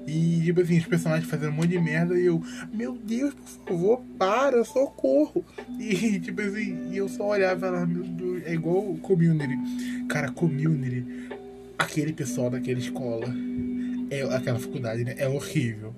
E, 0.05 0.41
tipo 0.43 0.61
assim, 0.61 0.77
os 0.77 0.85
personagens 0.85 1.27
fazendo 1.29 1.49
um 1.49 1.55
monte 1.55 1.69
de 1.69 1.79
merda 1.79 2.19
e 2.19 2.25
eu, 2.25 2.43
meu 2.71 2.95
Deus, 2.95 3.33
por 3.33 3.73
favor, 3.73 4.01
para, 4.19 4.63
socorro. 4.63 5.43
E, 5.79 6.19
tipo 6.19 6.41
assim, 6.41 6.95
eu 6.95 7.07
só 7.07 7.27
olhava 7.27 7.69
lá, 7.69 7.85
meu 7.85 8.03
é 8.45 8.53
igual 8.53 8.95
Community. 9.01 9.57
Cara, 10.07 10.31
Community, 10.31 11.05
aquele 11.77 12.13
pessoal 12.13 12.49
daquela 12.49 12.79
escola, 12.79 13.27
é, 14.09 14.21
aquela 14.35 14.59
faculdade, 14.59 15.03
né? 15.03 15.15
É 15.17 15.27
horrível. 15.27 15.93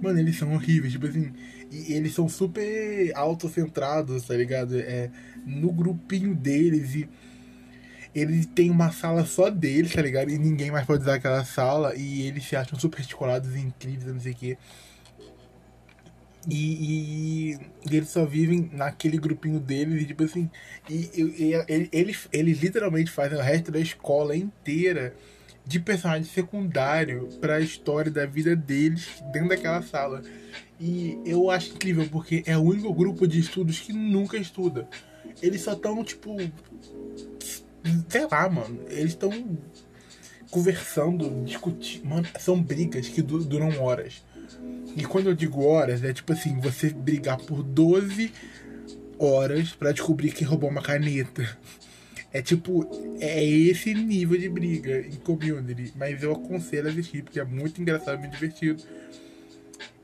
Mano, 0.00 0.18
eles 0.18 0.36
são 0.36 0.54
horríveis, 0.54 0.92
tipo 0.92 1.06
assim, 1.06 1.30
e 1.70 1.92
eles 1.92 2.14
são 2.14 2.28
super 2.28 3.12
autocentrados, 3.14 4.26
tá 4.26 4.34
ligado? 4.34 4.78
É, 4.78 5.10
no 5.44 5.70
grupinho 5.70 6.34
deles 6.34 6.94
e 6.94 7.08
eles 8.14 8.46
têm 8.46 8.70
uma 8.70 8.90
sala 8.90 9.24
só 9.24 9.50
deles, 9.50 9.92
tá 9.92 10.02
ligado? 10.02 10.30
E 10.30 10.38
ninguém 10.38 10.70
mais 10.70 10.86
pode 10.86 11.02
usar 11.02 11.14
aquela 11.14 11.44
sala 11.44 11.94
e 11.94 12.22
eles 12.22 12.44
se 12.44 12.56
acham 12.56 12.78
super 12.78 12.98
articulados 12.98 13.54
e 13.54 13.60
incríveis, 13.60 14.12
não 14.12 14.20
sei 14.20 14.32
o 14.32 14.34
quê. 14.34 14.58
E, 16.48 16.54
e, 16.54 17.52
e, 17.90 17.96
eles 17.96 18.08
só 18.08 18.24
vivem 18.24 18.70
naquele 18.72 19.18
grupinho 19.18 19.60
deles, 19.60 20.02
e 20.02 20.06
tipo 20.06 20.24
assim, 20.24 20.50
e, 20.88 21.10
e, 21.14 21.52
e 21.52 21.88
eles, 21.92 22.28
eles 22.32 22.60
literalmente 22.60 23.10
fazem 23.10 23.38
o 23.38 23.42
resto 23.42 23.70
da 23.70 23.78
escola 23.78 24.34
inteira 24.34 25.14
de 25.66 25.78
personagem 25.78 26.24
secundário 26.24 27.28
para 27.40 27.56
a 27.56 27.60
história 27.60 28.10
da 28.10 28.24
vida 28.26 28.56
deles 28.56 29.22
dentro 29.32 29.50
daquela 29.50 29.82
sala. 29.82 30.22
E 30.80 31.18
eu 31.26 31.50
acho 31.50 31.74
incrível 31.74 32.08
porque 32.10 32.42
é 32.46 32.56
o 32.56 32.62
único 32.62 32.92
grupo 32.94 33.28
de 33.28 33.38
estudos 33.38 33.78
que 33.78 33.92
nunca 33.92 34.38
estuda. 34.38 34.88
Eles 35.42 35.60
só 35.60 35.74
estão 35.74 36.02
tipo 36.02 36.36
sei 38.08 38.26
lá, 38.30 38.48
mano, 38.48 38.80
eles 38.88 39.12
estão 39.12 39.30
conversando, 40.50 41.44
discutindo, 41.44 42.06
mano, 42.06 42.26
são 42.38 42.60
brigas 42.60 43.08
que 43.08 43.22
duram 43.22 43.80
horas. 43.80 44.24
E 44.96 45.04
quando 45.04 45.28
eu 45.28 45.34
digo 45.34 45.64
horas, 45.64 46.02
é 46.02 46.12
tipo 46.12 46.32
assim, 46.32 46.58
você 46.60 46.90
brigar 46.90 47.38
por 47.38 47.62
12 47.62 48.32
horas 49.18 49.70
para 49.72 49.92
descobrir 49.92 50.32
quem 50.32 50.46
roubou 50.46 50.70
uma 50.70 50.82
caneta. 50.82 51.58
É 52.32 52.40
tipo, 52.40 52.88
é 53.20 53.44
esse 53.44 53.92
nível 53.92 54.38
de 54.38 54.48
briga 54.48 55.00
em 55.00 55.16
community. 55.16 55.92
Mas 55.96 56.22
eu 56.22 56.32
aconselho 56.32 56.88
a 56.88 56.90
assistir, 56.90 57.22
porque 57.22 57.40
é 57.40 57.44
muito 57.44 57.80
engraçado 57.80 58.18
muito 58.18 58.32
divertido. 58.32 58.82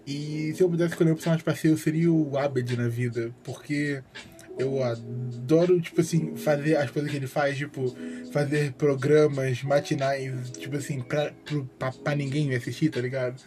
E 0.06 0.52
se 0.54 0.62
eu 0.62 0.68
pudesse 0.68 0.92
escolher 0.92 1.10
um 1.12 1.14
personagem 1.14 1.44
pra 1.44 1.54
ser, 1.54 1.68
eu 1.68 1.76
seria 1.76 2.12
o 2.12 2.36
Abed 2.36 2.76
na 2.76 2.88
vida. 2.88 3.34
Porque 3.44 4.02
eu 4.58 4.82
adoro, 4.82 5.80
tipo 5.80 6.00
assim, 6.00 6.36
fazer 6.36 6.76
as 6.76 6.90
coisas 6.90 7.10
que 7.10 7.16
ele 7.16 7.26
faz, 7.26 7.56
tipo, 7.56 7.94
fazer 8.32 8.72
programas 8.72 9.62
matinais, 9.62 10.50
tipo 10.52 10.76
assim, 10.76 11.00
pra, 11.02 11.32
pra, 11.78 11.92
pra 11.92 12.14
ninguém 12.16 12.54
assistir, 12.54 12.88
tá 12.88 13.00
ligado? 13.00 13.40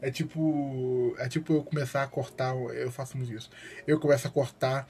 É 0.00 0.10
tipo. 0.10 1.14
É 1.18 1.28
tipo 1.28 1.52
eu 1.54 1.62
começar 1.62 2.02
a 2.02 2.06
cortar. 2.06 2.54
Eu 2.54 2.90
faço 2.90 3.16
muito 3.16 3.32
isso. 3.32 3.50
Eu 3.86 3.98
começo 3.98 4.26
a 4.26 4.30
cortar 4.30 4.88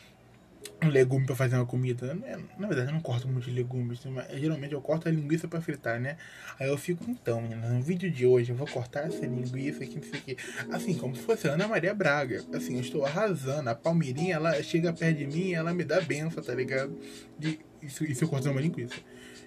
um 0.83 0.89
legume 0.89 1.25
para 1.25 1.35
fazer 1.35 1.57
uma 1.57 1.67
comida. 1.67 2.15
Na 2.59 2.67
verdade, 2.67 2.89
eu 2.89 2.95
não 2.95 3.01
corto 3.01 3.29
muito 3.29 3.51
legumes. 3.51 4.05
Mas, 4.07 4.41
geralmente 4.41 4.73
eu 4.73 4.81
corto 4.81 5.09
a 5.09 5.11
linguiça 5.11 5.49
para 5.49 5.61
fritar, 5.61 6.01
né? 6.01 6.17
Aí 6.59 6.69
eu 6.69 6.77
fico, 6.77 7.05
então, 7.09 7.41
menina, 7.41 7.69
no 7.69 7.83
vídeo 7.83 8.11
de 8.11 8.27
hoje 8.27 8.51
eu 8.51 8.57
vou 8.57 8.67
cortar 8.67 9.07
essa 9.07 9.25
linguiça 9.25 9.85
aqui, 9.85 9.97
não 9.97 10.03
sei 10.03 10.21
o 10.21 10.23
quê. 10.23 10.37
Assim, 10.71 10.95
como 10.95 11.15
se 11.15 11.23
fosse 11.23 11.49
Ana 11.49 11.67
Maria 11.67 11.95
Braga. 11.95 12.45
Assim, 12.53 12.75
eu 12.75 12.81
estou 12.81 13.05
arrasando. 13.05 13.69
A 13.71 13.75
Palmeirinha, 13.75 14.35
ela 14.37 14.63
chega 14.63 14.93
perto 14.93 15.19
de 15.19 15.27
mim 15.27 15.49
e 15.49 15.55
ela 15.55 15.73
me 15.73 15.85
dá 15.85 16.01
benção, 16.01 16.43
tá 16.43 16.55
ligado? 16.55 16.99
De, 17.39 17.61
isso, 17.81 18.05
isso 18.05 18.25
eu 18.25 18.29
corto 18.29 18.51
uma 18.51 18.61
linguiça. 18.61 18.97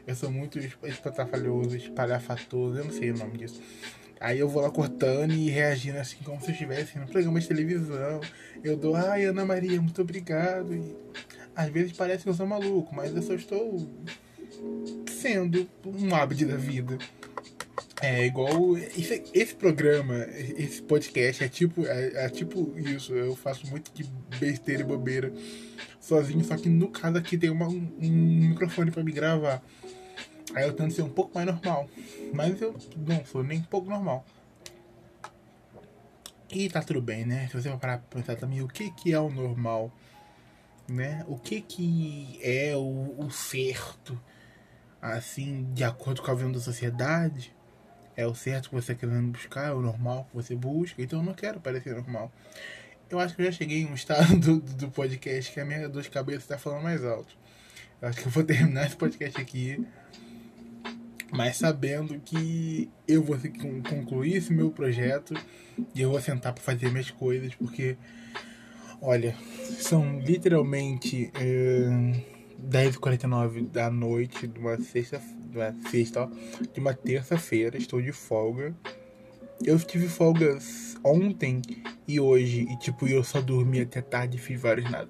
Eu 0.07 0.15
sou 0.15 0.31
muito 0.31 0.57
espatrafalhoso, 0.83 1.75
espalhafatoso, 1.75 2.77
eu 2.77 2.85
não 2.85 2.91
sei 2.91 3.11
o 3.11 3.17
nome 3.17 3.37
disso. 3.37 3.61
Aí 4.19 4.39
eu 4.39 4.49
vou 4.49 4.61
lá 4.61 4.69
cortando 4.69 5.31
e 5.31 5.49
reagindo 5.49 5.97
assim 5.97 6.17
como 6.23 6.41
se 6.41 6.47
eu 6.47 6.51
estivesse 6.51 6.99
no 6.99 7.07
programa 7.07 7.39
de 7.39 7.47
televisão. 7.47 8.19
Eu 8.63 8.75
dou, 8.75 8.95
ai 8.95 9.25
Ana 9.25 9.45
Maria, 9.45 9.81
muito 9.81 10.01
obrigado. 10.01 10.73
E 10.73 10.95
às 11.55 11.69
vezes 11.69 11.93
parece 11.93 12.23
que 12.23 12.29
eu 12.29 12.33
sou 12.33 12.45
maluco, 12.45 12.93
mas 12.93 13.15
eu 13.15 13.21
só 13.21 13.33
estou 13.33 13.89
sendo 15.07 15.69
um 15.85 16.13
hábito 16.13 16.45
da 16.45 16.57
vida. 16.57 16.97
É 18.01 18.25
igual. 18.25 18.77
Esse, 18.77 19.23
esse 19.33 19.55
programa, 19.55 20.25
esse 20.57 20.81
podcast 20.81 21.43
é 21.43 21.49
tipo, 21.49 21.85
é, 21.85 22.25
é, 22.25 22.29
tipo 22.29 22.73
isso. 22.77 23.13
Eu 23.13 23.35
faço 23.35 23.67
muito 23.67 23.91
de 23.93 24.09
besteira 24.39 24.81
e 24.81 24.85
bobeira 24.85 25.33
sozinho, 25.99 26.43
só 26.43 26.55
que 26.55 26.69
no 26.69 26.87
caso 26.89 27.17
aqui 27.17 27.37
tem 27.37 27.49
uma, 27.49 27.67
um, 27.67 27.91
um 28.01 28.49
microfone 28.49 28.89
para 28.89 29.03
me 29.03 29.11
gravar. 29.11 29.61
Aí 30.55 30.65
eu 30.65 30.73
tento 30.73 30.93
ser 30.93 31.03
um 31.03 31.09
pouco 31.09 31.31
mais 31.35 31.45
normal. 31.45 31.87
Mas 32.33 32.61
eu 32.61 32.75
não 32.97 33.25
sou 33.25 33.43
nem 33.43 33.59
um 33.59 33.63
pouco 33.63 33.89
normal. 33.89 34.25
E 36.51 36.67
tá 36.67 36.81
tudo 36.81 37.01
bem, 37.01 37.25
né? 37.25 37.47
Se 37.47 37.53
você 37.53 37.69
parar 37.77 37.99
pra 37.99 38.19
pensar 38.19 38.35
também 38.35 38.61
o 38.61 38.67
que, 38.67 38.89
que 38.91 39.13
é 39.13 39.19
o 39.19 39.29
normal, 39.29 39.91
né? 40.87 41.23
O 41.27 41.37
que, 41.37 41.61
que 41.61 42.39
é 42.41 42.75
o, 42.75 43.15
o 43.19 43.29
certo, 43.29 44.19
assim, 44.99 45.71
de 45.73 45.83
acordo 45.83 46.21
com 46.21 46.31
a 46.31 46.33
visão 46.33 46.51
da 46.51 46.59
sociedade. 46.59 47.55
É 48.17 48.25
o 48.25 48.35
certo 48.35 48.69
que 48.69 48.75
você 48.75 48.93
tá 48.93 48.99
querendo 48.99 49.31
buscar, 49.31 49.67
é 49.67 49.71
o 49.71 49.81
normal 49.81 50.25
que 50.25 50.35
você 50.35 50.55
busca. 50.55 51.01
Então 51.01 51.19
eu 51.19 51.25
não 51.25 51.33
quero 51.33 51.59
parecer 51.59 51.95
normal. 51.95 52.31
Eu 53.09 53.19
acho 53.19 53.35
que 53.35 53.41
eu 53.41 53.45
já 53.45 53.51
cheguei 53.51 53.83
em 53.83 53.85
um 53.85 53.93
estado 53.93 54.35
do, 54.39 54.59
do 54.59 54.89
podcast 54.89 55.53
que 55.53 55.59
a 55.59 55.65
minha 55.65 55.87
dor 55.87 56.01
de 56.01 56.09
cabeça 56.09 56.47
tá 56.47 56.57
falando 56.57 56.83
mais 56.83 57.05
alto. 57.05 57.37
Eu 58.01 58.09
acho 58.09 58.19
que 58.19 58.27
eu 58.27 58.31
vou 58.31 58.43
terminar 58.43 58.87
esse 58.87 58.95
podcast 58.95 59.39
aqui 59.39 59.85
mas 61.31 61.57
sabendo 61.57 62.19
que 62.19 62.89
eu 63.07 63.23
vou 63.23 63.37
concluir 63.87 64.35
esse 64.35 64.53
meu 64.53 64.71
projeto 64.71 65.33
e 65.93 66.01
eu 66.01 66.11
vou 66.11 66.21
sentar 66.21 66.53
para 66.53 66.63
fazer 66.63 66.89
minhas 66.89 67.11
coisas, 67.11 67.53
porque, 67.55 67.97
olha, 69.01 69.35
são 69.79 70.19
literalmente 70.19 71.31
é, 71.35 72.21
10h49 72.67 73.69
da 73.69 73.89
noite 73.89 74.47
de 74.47 74.59
uma 74.59 74.79
sexta, 74.79 75.19
de 75.19 75.57
uma 75.57 75.73
sexta, 75.89 76.29
de 76.73 76.79
uma 76.79 76.93
terça-feira, 76.93 77.77
estou 77.77 78.01
de 78.01 78.11
folga. 78.11 78.75
Eu 79.63 79.77
tive 79.79 80.07
folgas 80.07 80.97
ontem 81.03 81.61
e 82.07 82.19
hoje, 82.19 82.61
e 82.69 82.77
tipo, 82.77 83.07
eu 83.07 83.23
só 83.23 83.41
dormi 83.41 83.81
até 83.81 84.01
tarde 84.01 84.37
e 84.37 84.39
fiz 84.39 84.59
vários 84.59 84.89
nada. 84.89 85.09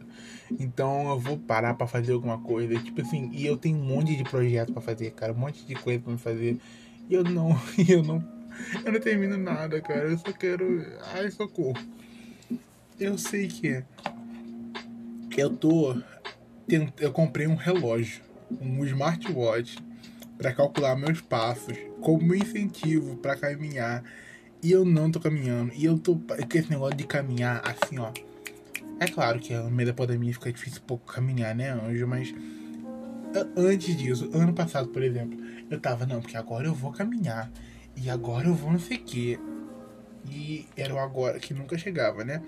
Então 0.60 1.10
eu 1.10 1.20
vou 1.20 1.38
parar 1.38 1.76
para 1.76 1.88
fazer 1.88 2.14
alguma 2.14 2.40
coisa. 2.40 2.80
Tipo 2.80 3.02
assim, 3.02 3.30
e 3.32 3.46
eu 3.46 3.58
tenho 3.58 3.78
um 3.78 3.84
monte 3.84 4.16
de 4.16 4.24
projeto 4.24 4.74
para 4.74 4.82
fazer, 4.82 5.12
cara. 5.12 5.34
Um 5.34 5.38
monte 5.38 5.66
de 5.66 5.76
coisa 5.76 6.00
pra 6.00 6.18
fazer. 6.18 6.58
E 7.10 7.14
eu 7.14 7.24
não, 7.24 7.50
eu 7.88 8.04
não. 8.04 8.24
Eu 8.84 8.92
não 8.92 9.00
termino 9.00 9.38
nada, 9.38 9.80
cara. 9.82 10.10
Eu 10.10 10.18
só 10.18 10.32
quero. 10.32 10.86
Ai, 11.14 11.30
socorro. 11.32 11.78
Eu 13.00 13.18
sei 13.18 13.48
que 13.48 13.68
é. 13.68 13.86
Eu 15.38 15.52
tô. 15.52 15.96
Eu 17.00 17.12
comprei 17.12 17.48
um 17.48 17.56
relógio, 17.56 18.22
um 18.62 18.86
smartwatch, 18.86 19.78
para 20.38 20.54
calcular 20.54 20.96
meus 20.96 21.20
passos, 21.20 21.78
como 22.02 22.36
incentivo 22.36 23.16
para 23.18 23.36
caminhar. 23.36 24.04
E 24.62 24.72
eu 24.72 24.84
não 24.84 25.10
tô 25.10 25.20
caminhando. 25.20 25.72
E 25.74 25.86
eu 25.86 25.98
tô. 25.98 26.16
Com 26.16 26.58
esse 26.58 26.70
negócio 26.70 26.98
de 26.98 27.06
caminhar 27.06 27.62
assim, 27.66 27.98
ó 28.00 28.12
é 29.00 29.08
claro 29.08 29.40
que 29.40 29.56
no 29.56 29.72
meio 29.72 29.88
da 29.88 29.94
pandemia 29.94 30.34
fica 30.34 30.52
difícil 30.52 30.82
pouco 30.86 31.12
caminhar, 31.12 31.56
né, 31.56 31.72
Anjo? 31.72 32.06
Mas 32.06 32.36
antes 33.56 33.96
disso, 33.96 34.30
ano 34.34 34.54
passado, 34.54 34.90
por 34.90 35.02
exemplo, 35.02 35.40
eu 35.70 35.80
tava, 35.80 36.06
não, 36.06 36.22
porque 36.22 36.36
agora 36.36 36.68
eu 36.68 36.74
vou 36.74 36.92
caminhar. 36.92 37.50
E 37.96 38.10
agora 38.10 38.48
eu 38.48 38.54
vou 38.54 38.72
não 38.72 38.80
sei 38.80 38.98
o 38.98 39.04
quê. 39.04 39.40
E 40.30 40.66
era 40.76 40.94
o 40.94 41.00
agora 41.00 41.40
que 41.40 41.54
nunca 41.54 41.78
chegava, 41.78 42.26
né? 42.26 42.42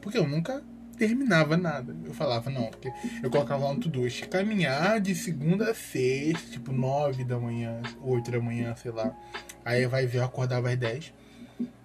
Porque 0.00 0.16
eu 0.16 0.26
nunca 0.26 0.62
terminava 0.96 1.58
nada. 1.58 1.94
Eu 2.04 2.14
falava, 2.14 2.48
não, 2.48 2.68
porque 2.68 2.90
eu 3.22 3.30
colocava 3.30 3.66
lá 3.66 3.74
no 3.74 3.80
Todoist, 3.80 4.26
caminhar 4.28 5.00
de 5.00 5.14
segunda 5.14 5.70
a 5.70 5.74
sexta, 5.74 6.52
tipo 6.52 6.72
nove 6.72 7.22
da 7.22 7.38
manhã, 7.38 7.82
oito 8.02 8.30
da 8.30 8.40
manhã, 8.40 8.74
sei 8.76 8.92
lá. 8.92 9.14
Aí 9.62 9.86
vai 9.86 10.06
ver, 10.06 10.18
eu 10.18 10.24
acordava 10.24 10.70
às 10.70 10.76
dez 10.76 11.12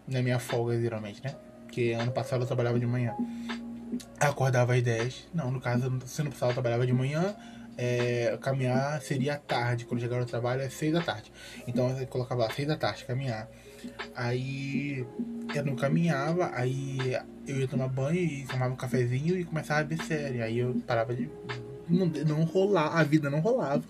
na 0.08 0.22
minha 0.22 0.40
folga, 0.40 0.80
geralmente, 0.80 1.24
né? 1.24 1.36
Porque 1.64 1.92
ano 1.92 2.12
passado 2.12 2.44
eu 2.44 2.48
trabalhava 2.48 2.80
de 2.80 2.86
manhã 2.86 3.16
acordava 4.20 4.74
às 4.74 4.82
10. 4.82 5.28
Não, 5.34 5.52
no 5.52 5.60
caso, 5.60 5.90
você 6.00 6.24
não 6.24 6.30
precisava 6.30 6.54
trabalhava 6.54 6.86
de 6.86 6.94
manhã. 6.94 7.36
É, 7.76 8.38
caminhar 8.42 9.02
seria 9.02 9.36
tarde. 9.36 9.86
Quando 9.86 10.02
chegar 10.02 10.20
no 10.20 10.26
trabalho 10.26 10.62
é 10.62 10.70
6 10.70 10.94
da 10.94 11.02
tarde. 11.02 11.32
Então 11.68 11.90
eu 11.98 12.08
colocava 12.08 12.44
lá 12.44 12.50
6 12.50 12.68
da 12.68 12.78
tarde, 12.78 13.06
caminhar. 13.06 13.48
Aí 14.16 15.06
eu 15.54 15.66
não 15.66 15.76
caminhava, 15.76 16.52
aí 16.54 16.98
eu 17.48 17.58
ia 17.58 17.68
tomar 17.68 17.88
banho 17.88 18.20
e 18.20 18.46
tomava 18.46 18.74
um 18.74 18.78
cafezinho 18.78 19.38
e 19.38 19.44
começava 19.44 19.82
a 19.82 19.84
ver 19.84 20.02
série. 20.04 20.42
Aí 20.42 20.60
eu 20.60 20.76
parava 20.86 21.16
de. 21.16 21.30
Não, 21.90 22.06
não 22.06 22.44
rolar, 22.44 22.98
a 22.98 23.04
vida 23.04 23.30
não 23.30 23.40
rolava. 23.40 23.84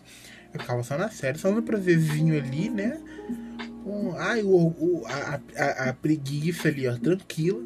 Eu 0.54 0.60
ficava 0.60 0.84
só 0.84 0.97
na 0.97 1.10
série, 1.10 1.38
só 1.38 1.52
no 1.52 1.62
prazerzinho 1.62 2.38
ali, 2.38 2.69
né? 2.69 2.99
Com, 3.84 4.15
ai, 4.17 4.41
o, 4.43 4.50
o, 4.50 5.04
a, 5.06 5.39
a, 5.58 5.89
a 5.89 5.93
preguiça 5.93 6.69
ali, 6.69 6.88
ó, 6.88 6.96
tranquila 6.98 7.62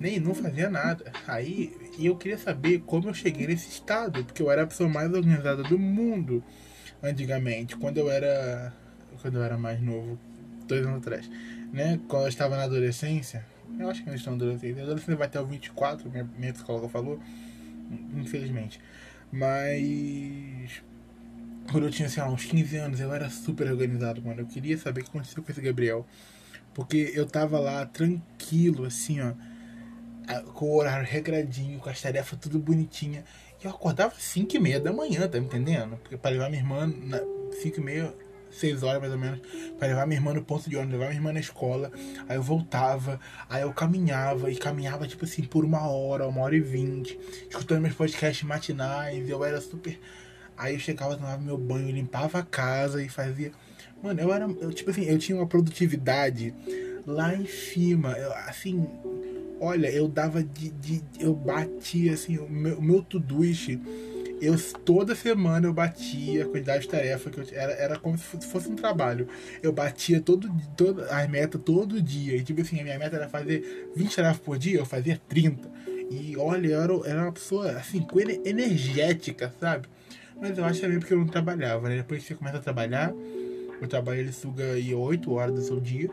nem 0.00 0.20
não 0.20 0.34
fazia 0.34 0.70
nada. 0.70 1.12
Aí 1.26 1.76
e 1.98 2.06
eu 2.06 2.16
queria 2.16 2.38
saber 2.38 2.80
como 2.86 3.08
eu 3.08 3.14
cheguei 3.14 3.46
nesse 3.46 3.68
estado, 3.68 4.24
porque 4.24 4.40
eu 4.40 4.50
era 4.50 4.62
a 4.62 4.66
pessoa 4.66 4.88
mais 4.88 5.12
organizada 5.12 5.62
do 5.64 5.78
mundo 5.78 6.42
antigamente, 7.02 7.76
quando 7.76 7.98
eu 7.98 8.10
era 8.10 8.72
quando 9.20 9.36
eu 9.36 9.42
era 9.42 9.58
mais 9.58 9.82
novo, 9.82 10.16
dois 10.66 10.86
anos 10.86 10.98
atrás, 10.98 11.28
né? 11.72 11.98
Quando 12.08 12.22
eu 12.22 12.28
estava 12.28 12.56
na 12.56 12.64
adolescência, 12.64 13.44
eu 13.78 13.90
acho 13.90 14.04
que 14.04 14.10
eu 14.10 14.14
estou 14.14 14.32
na 14.32 14.36
adolescência, 14.44 14.80
a 14.80 14.84
adolescência 14.84 15.16
vai 15.16 15.26
até 15.26 15.40
o 15.40 15.46
24, 15.46 16.08
minha, 16.08 16.28
minha 16.38 16.52
psicóloga 16.52 16.88
falou, 16.88 17.20
infelizmente. 18.16 18.80
Mas 19.32 20.82
quando 21.70 21.84
eu 21.84 21.90
tinha, 21.90 22.08
sei 22.08 22.22
lá, 22.22 22.28
uns 22.28 22.44
15 22.44 22.76
anos, 22.76 23.00
eu 23.00 23.12
era 23.12 23.28
super 23.30 23.70
organizado, 23.70 24.22
mano. 24.22 24.40
Eu 24.40 24.46
queria 24.46 24.76
saber 24.78 25.00
o 25.00 25.04
que 25.04 25.10
aconteceu 25.10 25.42
com 25.42 25.50
esse 25.50 25.60
Gabriel. 25.60 26.06
Porque 26.74 27.12
eu 27.14 27.26
tava 27.26 27.58
lá 27.58 27.84
tranquilo, 27.86 28.84
assim, 28.84 29.20
ó 29.20 29.32
com 30.54 30.66
o 30.66 30.76
horário 30.76 31.06
regradinho, 31.06 31.78
com 31.78 31.88
as 31.88 32.00
tarefas 32.00 32.38
tudo 32.38 32.58
bonitinha. 32.58 33.24
E 33.62 33.64
eu 33.64 33.70
acordava 33.70 34.14
às 34.14 34.22
5 34.22 34.56
e 34.56 34.58
meia 34.58 34.80
da 34.80 34.92
manhã, 34.92 35.26
tá 35.28 35.40
me 35.40 35.46
entendendo? 35.46 35.96
Porque 35.96 36.16
para 36.16 36.30
levar 36.32 36.50
minha 36.50 36.62
irmã, 36.62 36.92
5 37.62 37.80
e 37.80 37.82
meia, 37.82 38.14
6 38.50 38.82
horas 38.82 39.00
mais 39.00 39.12
ou 39.12 39.18
menos, 39.18 39.40
para 39.78 39.88
levar 39.88 40.06
minha 40.06 40.18
irmã 40.18 40.34
no 40.34 40.44
ponto 40.44 40.68
de 40.68 40.76
ônibus, 40.76 40.92
levar 40.92 41.06
minha 41.06 41.18
irmã 41.18 41.32
na 41.32 41.40
escola. 41.40 41.90
Aí 42.28 42.36
eu 42.36 42.42
voltava, 42.42 43.18
aí 43.48 43.62
eu 43.62 43.72
caminhava, 43.72 44.50
e 44.50 44.56
caminhava 44.56 45.08
tipo 45.08 45.24
assim 45.24 45.42
por 45.42 45.64
uma 45.64 45.88
hora, 45.88 46.26
uma 46.28 46.42
hora 46.42 46.56
e 46.56 46.60
vinte, 46.60 47.18
escutando 47.48 47.80
meus 47.80 47.94
podcasts 47.94 48.46
matinais. 48.46 49.28
Eu 49.28 49.42
era 49.44 49.60
super 49.60 49.98
Aí 50.58 50.74
eu 50.74 50.80
chegava, 50.80 51.16
tomava 51.16 51.40
meu 51.40 51.56
banho, 51.56 51.90
limpava 51.90 52.40
a 52.40 52.42
casa 52.42 53.00
e 53.02 53.08
fazia. 53.08 53.52
Mano, 54.02 54.20
eu 54.20 54.32
era. 54.32 54.44
Eu, 54.44 54.72
tipo 54.72 54.90
assim, 54.90 55.04
eu 55.04 55.16
tinha 55.18 55.38
uma 55.38 55.46
produtividade 55.46 56.52
lá 57.06 57.34
em 57.34 57.46
cima. 57.46 58.12
Eu, 58.12 58.32
assim, 58.32 58.84
olha, 59.60 59.88
eu 59.88 60.08
dava 60.08 60.42
de. 60.42 60.70
de 60.70 61.02
eu 61.20 61.32
batia 61.32 62.12
assim, 62.12 62.38
o 62.38 62.50
meu, 62.50 62.78
o 62.78 62.82
meu. 62.82 63.06
Eu, 64.40 64.56
toda 64.84 65.16
semana 65.16 65.66
eu 65.66 65.72
batia 65.72 66.44
a 66.44 66.48
quantidade 66.48 66.82
de 66.82 66.88
tarefa 66.88 67.28
que 67.28 67.38
eu 67.38 67.46
era, 67.52 67.72
era 67.72 67.98
como 67.98 68.16
se 68.16 68.46
fosse 68.46 68.68
um 68.68 68.76
trabalho. 68.76 69.28
Eu 69.62 69.72
batia 69.72 70.20
todo, 70.20 70.48
todo, 70.76 71.02
as 71.02 71.28
metas 71.28 71.60
todo 71.64 72.00
dia. 72.00 72.36
E 72.36 72.42
tipo 72.42 72.60
assim, 72.60 72.80
a 72.80 72.84
minha 72.84 72.98
meta 72.98 73.16
era 73.16 73.28
fazer 73.28 73.90
20 73.96 74.14
tarefas 74.14 74.38
por 74.38 74.58
dia, 74.58 74.78
eu 74.78 74.86
fazia 74.86 75.20
30. 75.28 75.68
E 76.10 76.36
olha, 76.36 76.68
eu 76.68 76.80
era, 76.80 77.10
era 77.10 77.22
uma 77.22 77.32
pessoa 77.32 77.70
assim, 77.72 78.06
energética, 78.44 79.52
sabe? 79.60 79.88
Mas 80.40 80.56
eu 80.56 80.64
acho 80.64 80.80
também 80.80 80.98
porque 80.98 81.12
eu 81.12 81.18
não 81.18 81.26
trabalhava, 81.26 81.88
né? 81.88 81.96
Depois 81.96 82.22
que 82.22 82.28
você 82.28 82.34
começa 82.34 82.58
a 82.58 82.60
trabalhar, 82.60 83.12
o 83.82 83.86
trabalho 83.86 84.20
ele 84.20 84.32
suga 84.32 84.72
aí 84.72 84.94
8 84.94 85.32
horas 85.32 85.54
do 85.54 85.62
seu 85.62 85.80
dia, 85.80 86.10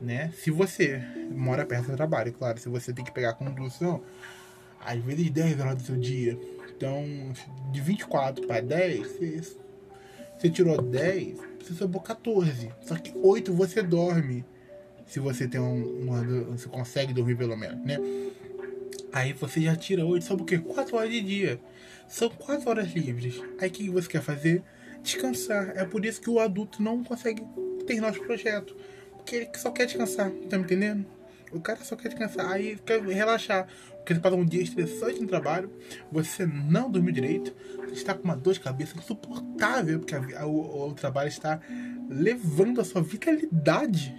né? 0.00 0.32
Se 0.36 0.50
você 0.50 1.02
mora 1.30 1.66
perto 1.66 1.90
do 1.90 1.96
trabalho, 1.96 2.32
claro. 2.32 2.58
Se 2.58 2.68
você 2.68 2.92
tem 2.92 3.04
que 3.04 3.12
pegar 3.12 3.30
a 3.30 3.34
condução, 3.34 4.02
às 4.84 4.98
vezes 5.00 5.30
10 5.30 5.60
horas 5.60 5.76
do 5.76 5.82
seu 5.82 5.96
dia. 5.96 6.38
Então, 6.76 7.04
de 7.72 7.80
24 7.80 8.46
para 8.46 8.60
10, 8.60 9.06
você, 9.06 9.42
você 10.38 10.48
tirou 10.48 10.80
10, 10.80 11.38
você 11.60 11.74
sobrou 11.74 12.00
14. 12.00 12.70
Só 12.82 12.94
que 12.94 13.12
8 13.16 13.52
você 13.52 13.82
dorme. 13.82 14.44
Se 15.06 15.18
você 15.18 15.48
tem 15.48 15.60
um. 15.60 16.06
Você 16.50 16.68
consegue 16.68 17.12
dormir 17.14 17.36
pelo 17.36 17.56
menos, 17.56 17.82
né? 17.84 17.98
Aí 19.12 19.32
você 19.32 19.60
já 19.60 19.74
tira 19.74 20.04
8, 20.04 20.24
só 20.24 20.36
porque 20.36 20.58
4 20.58 20.96
horas 20.96 21.10
de 21.10 21.20
dia. 21.20 21.60
São 22.08 22.28
4 22.28 22.68
horas 22.68 22.92
livres. 22.92 23.40
Aí 23.60 23.68
o 23.68 23.72
que 23.72 23.90
você 23.90 24.08
quer 24.08 24.22
fazer? 24.22 24.62
Descansar. 25.02 25.72
É 25.76 25.84
por 25.84 26.04
isso 26.04 26.20
que 26.20 26.30
o 26.30 26.40
adulto 26.40 26.82
não 26.82 27.02
consegue 27.02 27.42
terminar 27.86 28.12
os 28.12 28.18
projetos. 28.18 28.74
Porque 29.16 29.36
ele 29.36 29.48
só 29.56 29.70
quer 29.70 29.86
descansar. 29.86 30.30
Tá 30.48 30.58
me 30.58 30.64
entendendo? 30.64 31.06
O 31.52 31.60
cara 31.60 31.82
só 31.82 31.96
quer 31.96 32.08
descansar. 32.08 32.50
Aí 32.50 32.76
quer 32.84 33.00
relaxar. 33.02 33.66
Porque 33.96 34.14
você 34.14 34.20
passa 34.20 34.36
um 34.36 34.44
dia 34.44 34.62
estressante 34.62 35.20
no 35.20 35.26
trabalho. 35.26 35.70
Você 36.12 36.46
não 36.46 36.90
dormiu 36.90 37.12
direito. 37.12 37.54
Você 37.84 37.92
está 37.92 38.14
com 38.14 38.24
uma 38.24 38.36
dor 38.36 38.54
de 38.54 38.60
cabeça 38.60 38.96
insuportável. 38.96 39.98
Porque 39.98 40.14
a, 40.14 40.40
a, 40.40 40.46
o, 40.46 40.88
o 40.88 40.94
trabalho 40.94 41.28
está 41.28 41.60
levando 42.08 42.80
a 42.80 42.84
sua 42.84 43.02
vitalidade. 43.02 44.14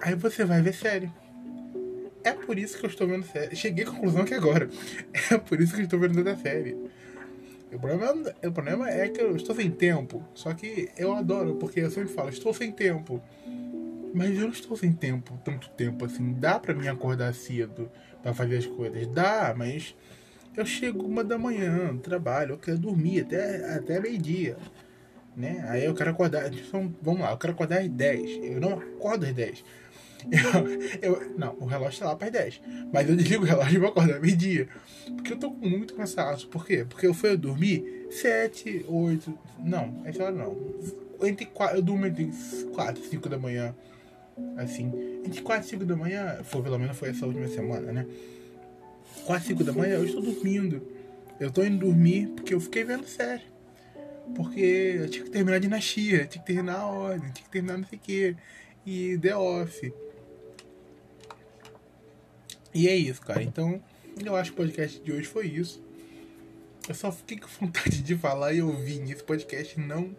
Aí 0.00 0.14
você 0.14 0.44
vai 0.44 0.60
ver 0.62 0.74
sério. 0.74 1.12
É 2.26 2.32
por 2.32 2.58
isso 2.58 2.76
que 2.76 2.84
eu 2.84 2.90
estou 2.90 3.06
vendo 3.06 3.24
série. 3.24 3.54
Cheguei 3.54 3.84
à 3.84 3.88
conclusão 3.88 4.22
aqui 4.22 4.34
agora. 4.34 4.68
É 5.30 5.38
por 5.38 5.60
isso 5.60 5.72
que 5.72 5.82
eu 5.82 5.84
estou 5.84 6.00
vendo 6.00 6.24
tanta 6.24 6.36
série. 6.36 6.76
O 7.72 7.78
problema, 7.78 8.34
o 8.42 8.52
problema 8.52 8.90
é 8.90 9.08
que 9.08 9.20
eu 9.20 9.36
estou 9.36 9.54
sem 9.54 9.70
tempo. 9.70 10.24
Só 10.34 10.52
que 10.52 10.88
eu 10.98 11.14
adoro, 11.14 11.54
porque 11.54 11.78
eu 11.78 11.90
sempre 11.90 12.12
falo, 12.12 12.28
estou 12.28 12.52
sem 12.52 12.72
tempo. 12.72 13.22
Mas 14.12 14.34
eu 14.34 14.40
não 14.40 14.48
estou 14.48 14.76
sem 14.76 14.92
tempo, 14.92 15.40
tanto 15.44 15.70
tempo 15.70 16.04
assim. 16.04 16.32
Dá 16.32 16.58
pra 16.58 16.74
mim 16.74 16.88
acordar 16.88 17.32
cedo 17.32 17.88
para 18.20 18.34
fazer 18.34 18.56
as 18.56 18.66
coisas? 18.66 19.06
Dá, 19.06 19.54
mas 19.56 19.94
eu 20.56 20.66
chego 20.66 21.06
uma 21.06 21.22
da 21.22 21.38
manhã, 21.38 21.96
trabalho, 21.98 22.54
eu 22.54 22.58
quero 22.58 22.78
dormir 22.78 23.20
até, 23.20 23.72
até 23.76 24.00
meio-dia. 24.00 24.56
Né? 25.36 25.64
Aí 25.68 25.84
eu 25.84 25.94
quero 25.94 26.10
acordar. 26.10 26.52
Então, 26.52 26.92
vamos 27.00 27.20
lá, 27.20 27.30
eu 27.30 27.38
quero 27.38 27.52
acordar 27.52 27.82
às 27.82 27.88
10. 27.88 28.30
Eu 28.42 28.60
não 28.60 28.72
acordo 28.72 29.26
às 29.26 29.32
10. 29.32 29.62
Eu, 30.30 31.10
eu, 31.14 31.38
não, 31.38 31.56
o 31.60 31.66
relógio 31.66 32.00
tá 32.00 32.06
lá 32.06 32.16
para 32.16 32.30
10. 32.30 32.60
Mas 32.92 33.08
eu 33.08 33.16
desligo 33.16 33.44
o 33.44 33.46
relógio 33.46 33.76
e 33.76 33.78
vou 33.78 33.88
acordar 33.88 34.20
meio-dia. 34.20 34.68
Porque 35.14 35.32
eu 35.32 35.38
tô 35.38 35.50
muito 35.50 35.94
cansado. 35.94 36.46
Por 36.48 36.66
quê? 36.66 36.84
Porque 36.88 37.06
eu 37.06 37.14
fui 37.14 37.36
dormir 37.36 38.06
7, 38.10 38.86
8. 38.88 39.38
Não, 39.60 40.02
essa 40.04 40.24
hora 40.24 40.34
não. 40.34 40.56
Entre 41.22 41.46
4, 41.46 41.78
eu 41.78 41.82
durmo 41.82 42.06
entre 42.06 42.30
4 42.74 43.02
e 43.02 43.06
5 43.06 43.28
da 43.28 43.38
manhã. 43.38 43.74
Assim. 44.56 44.92
Entre 45.24 45.40
4 45.40 45.66
e 45.66 45.70
5 45.70 45.84
da 45.84 45.96
manhã. 45.96 46.40
Foi, 46.44 46.62
pelo 46.62 46.78
menos 46.78 46.96
foi 46.96 47.10
essa 47.10 47.26
última 47.26 47.48
semana, 47.48 47.92
né? 47.92 48.06
4 49.24 49.44
e 49.44 49.48
5 49.48 49.64
da 49.64 49.72
manhã 49.72 49.94
eu 49.94 50.04
estou 50.04 50.22
dormindo. 50.22 50.82
Eu 51.38 51.50
tô 51.50 51.62
indo 51.62 51.86
dormir 51.86 52.28
porque 52.28 52.54
eu 52.54 52.60
fiquei 52.60 52.84
vendo 52.84 53.06
série. 53.06 53.42
Porque 54.34 54.60
eu 54.98 55.08
tinha 55.08 55.24
que 55.24 55.30
terminar 55.30 55.56
a 55.56 55.60
dinastia, 55.60 56.26
tinha 56.26 56.42
que 56.42 56.46
terminar 56.46 56.80
a 56.80 56.86
ordem, 56.86 57.30
tinha 57.30 57.44
que 57.44 57.50
terminar 57.50 57.78
não 57.78 57.86
sei 57.86 57.98
o 57.98 58.00
que. 58.00 58.36
E 58.84 59.18
The 59.18 59.36
Office. 59.36 59.92
E 62.76 62.88
é 62.88 62.94
isso, 62.94 63.22
cara. 63.22 63.42
Então, 63.42 63.82
eu 64.22 64.36
acho 64.36 64.52
que 64.52 64.60
o 64.60 64.62
podcast 64.62 65.00
de 65.00 65.10
hoje 65.10 65.26
foi 65.26 65.46
isso. 65.46 65.82
Eu 66.86 66.94
só 66.94 67.10
fiquei 67.10 67.38
com 67.38 67.48
vontade 67.58 68.02
de 68.02 68.14
falar 68.14 68.52
e 68.52 68.60
ouvir. 68.60 69.00
Esse 69.10 69.24
podcast 69.24 69.80
não 69.80 70.14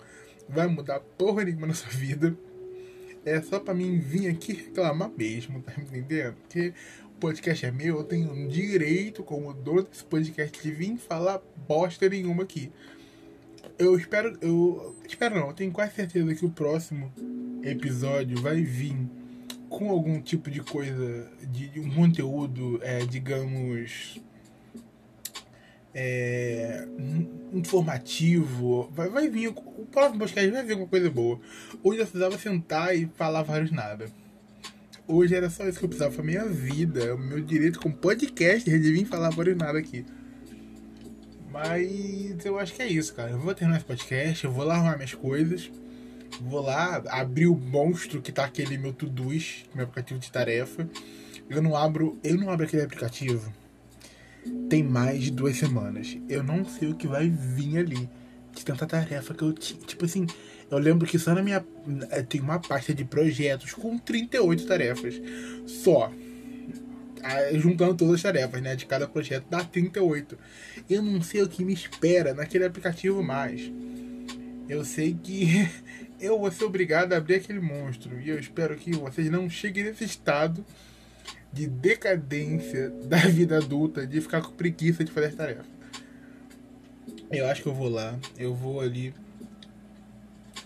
vai 0.50 0.66
mudar 0.66 1.00
porra 1.00 1.44
nenhuma 1.44 1.68
na 1.68 1.76
sua 1.76 1.92
vida. 1.92 2.36
É 3.24 3.40
só 3.44 3.60
pra 3.60 3.76
mim 3.76 4.00
vir 4.00 4.28
aqui 4.28 4.54
reclamar 4.54 5.12
mesmo, 5.16 5.62
tá 5.62 5.72
me 5.78 5.84
entendendo? 5.84 6.34
Porque 6.34 6.74
o 7.06 7.20
podcast 7.20 7.64
é 7.64 7.72
meu, 7.72 7.98
eu 7.98 8.04
tenho 8.04 8.32
um 8.32 8.48
direito, 8.48 9.22
como 9.22 9.54
dono 9.54 9.84
desse 9.84 10.04
podcast, 10.04 10.60
de 10.60 10.72
vir 10.72 10.98
falar 10.98 11.40
bosta 11.68 12.10
nenhuma 12.10 12.42
aqui. 12.42 12.72
Eu 13.78 13.96
espero, 13.96 14.36
eu 14.42 14.96
espero 15.08 15.36
não, 15.36 15.50
eu 15.50 15.54
tenho 15.54 15.72
quase 15.72 15.94
certeza 15.94 16.34
que 16.34 16.46
o 16.46 16.50
próximo 16.50 17.14
episódio 17.62 18.42
vai 18.42 18.64
vir 18.64 18.98
com 19.70 19.90
algum 19.90 20.22
tipo 20.22 20.50
de 20.50 20.62
coisa, 20.62 21.30
de, 21.52 21.68
de 21.70 21.80
um 21.80 21.94
conteúdo, 21.94 22.80
é, 22.84 23.00
digamos, 23.06 24.20
é, 25.94 26.88
informativo, 27.54 28.90
vai, 28.94 29.10
vai 29.10 29.30
vir, 29.30 29.48
o 29.50 29.86
próximo 29.92 30.20
podcast 30.20 30.52
vai 30.52 30.64
vir 30.64 30.72
alguma 30.74 30.90
coisa 30.90 31.10
boa. 31.10 31.40
Hoje 31.84 32.00
eu 32.00 32.06
precisava 32.06 32.38
sentar 32.38 32.96
e 32.96 33.08
falar 33.16 33.44
vários 33.44 33.72
nada. 33.72 34.08
Hoje 35.08 35.34
era 35.34 35.50
só 35.50 35.68
isso 35.68 35.80
que 35.80 35.86
eu 35.86 35.90
precisava 35.90 36.14
pra 36.14 36.24
minha 36.24 36.46
vida, 36.46 37.16
o 37.16 37.18
meu 37.18 37.42
direito 37.42 37.80
como 37.80 37.96
podcast 37.96 38.70
de 38.70 38.92
vir 38.92 39.06
falar 39.06 39.30
vários 39.30 39.58
nada 39.58 39.80
aqui. 39.80 40.06
Mas 41.50 42.46
eu 42.46 42.60
acho 42.60 42.74
que 42.74 42.82
é 42.82 42.88
isso, 42.88 43.16
cara. 43.16 43.32
Eu 43.32 43.40
vou 43.40 43.56
terminar 43.56 43.78
esse 43.78 43.86
podcast, 43.86 44.46
eu 44.46 44.52
vou 44.52 44.66
lá 44.66 44.76
arrumar 44.76 44.96
minhas 44.96 45.14
coisas. 45.14 45.72
Vou 46.42 46.62
lá 46.62 47.02
abrir 47.10 47.48
o 47.48 47.56
monstro 47.56 48.22
que 48.22 48.32
tá 48.32 48.46
aquele 48.46 48.78
meu 48.78 48.94
Todoist, 48.94 49.66
meu 49.74 49.86
aplicativo 49.86 50.20
de 50.20 50.32
tarefa. 50.32 50.88
Eu 51.50 51.62
não 51.62 51.76
abro, 51.76 52.18
eu 52.24 52.38
não 52.38 52.50
abro 52.50 52.66
aquele 52.66 52.84
aplicativo. 52.84 53.52
Tem 54.70 54.84
mais 54.84 55.24
de 55.24 55.32
duas 55.32 55.58
semanas. 55.58 56.18
Eu 56.30 56.44
não 56.44 56.66
sei 56.66 56.90
o 56.90 56.96
que 56.96 57.08
vai 57.08 57.30
vir 57.30 57.78
ali. 57.78 58.10
De 58.54 58.66
tanta 58.66 58.86
tarefa 58.86 59.34
que 59.34 59.44
eu 59.44 59.54
tinha. 59.54 59.80
Tipo 59.82 60.06
assim, 60.06 60.26
eu 60.70 60.78
lembro 60.78 61.08
que 61.08 61.18
só 61.18 61.34
na 61.34 61.42
minha. 61.42 61.66
Eh, 62.12 62.24
tem 62.24 62.42
uma 62.42 62.60
pasta 62.60 62.94
de 62.94 63.06
projetos 63.06 63.74
com 63.74 63.98
38 63.98 64.66
tarefas. 64.66 65.22
Só. 65.66 66.12
Juntando 67.54 67.96
todas 67.96 68.16
as 68.16 68.22
tarefas, 68.22 68.62
né? 68.62 68.76
De 68.76 68.86
cada 68.86 69.08
projeto 69.08 69.46
dá 69.50 69.64
38. 69.64 70.38
Eu 70.90 71.02
não 71.02 71.22
sei 71.22 71.42
o 71.42 71.48
que 71.48 71.64
me 71.64 71.74
espera 71.74 72.34
naquele 72.34 72.66
aplicativo 72.66 73.24
mais. 73.24 73.72
Eu 74.68 74.84
sei 74.84 75.18
que 75.22 75.68
eu 76.20 76.40
vou 76.40 76.52
ser 76.52 76.66
obrigado 76.66 77.14
a 77.14 77.18
abrir 77.18 77.36
aquele 77.36 77.60
monstro. 77.60 78.20
E 78.20 78.30
eu 78.30 78.40
espero 78.40 78.76
que 78.76 78.92
vocês 78.96 79.30
não 79.30 79.50
cheguem 79.50 79.84
nesse 79.84 80.04
estado 80.04 80.66
de 81.52 81.68
decadência 81.68 82.90
da 83.06 83.18
vida 83.18 83.58
adulta, 83.58 84.06
de 84.06 84.22
ficar 84.22 84.42
com 84.42 84.52
preguiça 84.52 85.04
de 85.04 85.12
fazer 85.12 85.28
as 85.28 85.36
tarefas. 85.36 85.66
Eu 87.32 87.48
acho 87.48 87.62
que 87.62 87.68
eu 87.68 87.74
vou 87.74 87.90
lá, 87.90 88.18
eu 88.38 88.54
vou 88.54 88.80
ali 88.80 89.14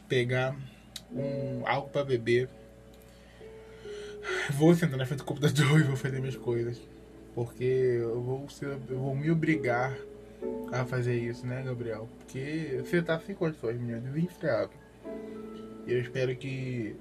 pegar 0.07 0.55
um 1.11 1.65
algo 1.65 1.89
para 1.89 2.05
beber. 2.05 2.49
Vou 4.51 4.75
sentar 4.75 4.97
na 4.97 5.05
frente 5.05 5.19
do 5.19 5.25
computador 5.25 5.79
e 5.81 5.83
vou 5.83 5.95
fazer 5.95 6.19
minhas 6.19 6.35
coisas. 6.35 6.79
Porque 7.33 7.63
eu 7.63 8.21
vou, 8.21 8.49
ser, 8.49 8.77
eu 8.89 8.99
vou 8.99 9.15
me 9.15 9.31
obrigar 9.31 9.97
a 10.71 10.85
fazer 10.85 11.15
isso, 11.15 11.45
né, 11.45 11.63
Gabriel? 11.63 12.07
Porque 12.19 12.81
você 12.83 13.01
tá 13.01 13.19
sem 13.19 13.33
condições, 13.33 13.79
menino, 13.79 14.01
desenfreado. 14.01 14.80
Eu 15.87 15.99
espero 15.99 16.35
que 16.35 16.95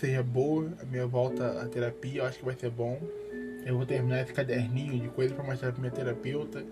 seja 0.00 0.22
boa 0.22 0.72
a 0.80 0.84
minha 0.84 1.06
volta 1.06 1.62
à 1.62 1.66
terapia. 1.66 2.22
Eu 2.22 2.26
acho 2.26 2.38
que 2.38 2.44
vai 2.44 2.54
ser 2.54 2.70
bom. 2.70 3.00
Eu 3.64 3.76
vou 3.76 3.86
terminar 3.86 4.22
esse 4.22 4.32
caderninho 4.32 5.00
de 5.00 5.08
coisas 5.08 5.34
para 5.34 5.44
mostrar 5.44 5.72
para 5.72 5.80
minha 5.80 5.92
terapeuta 5.92 6.64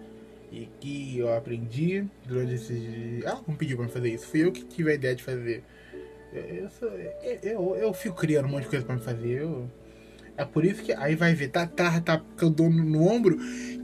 e 0.51 0.69
que 0.79 1.19
eu 1.19 1.35
aprendi 1.35 2.05
durante 2.27 2.55
esses. 2.55 3.25
Ela 3.25 3.43
não 3.47 3.57
pediu 3.57 3.79
para 3.79 3.89
fazer 3.89 4.11
isso. 4.11 4.27
Fui 4.27 4.45
eu 4.45 4.53
que 4.53 4.63
tive 4.65 4.91
a 4.91 4.95
ideia 4.95 5.15
de 5.15 5.23
fazer. 5.23 5.65
Eu, 6.33 6.69
eu, 7.23 7.41
eu, 7.43 7.77
eu 7.77 7.93
fico 7.93 8.17
criando 8.17 8.47
um 8.47 8.49
monte 8.49 8.65
de 8.65 8.69
coisa 8.69 8.85
para 8.85 8.95
me 8.95 9.01
fazer. 9.01 9.41
Eu, 9.41 9.69
é 10.43 10.45
por 10.45 10.65
isso 10.65 10.83
que 10.83 10.93
aí 10.93 11.15
vai 11.15 11.35
ver, 11.35 11.49
tá, 11.49 11.67
tá, 11.67 12.01
tá 12.01 12.19
com 12.39 12.47
o 12.47 12.51
dono 12.51 12.85
no 12.85 13.07
ombro 13.07 13.39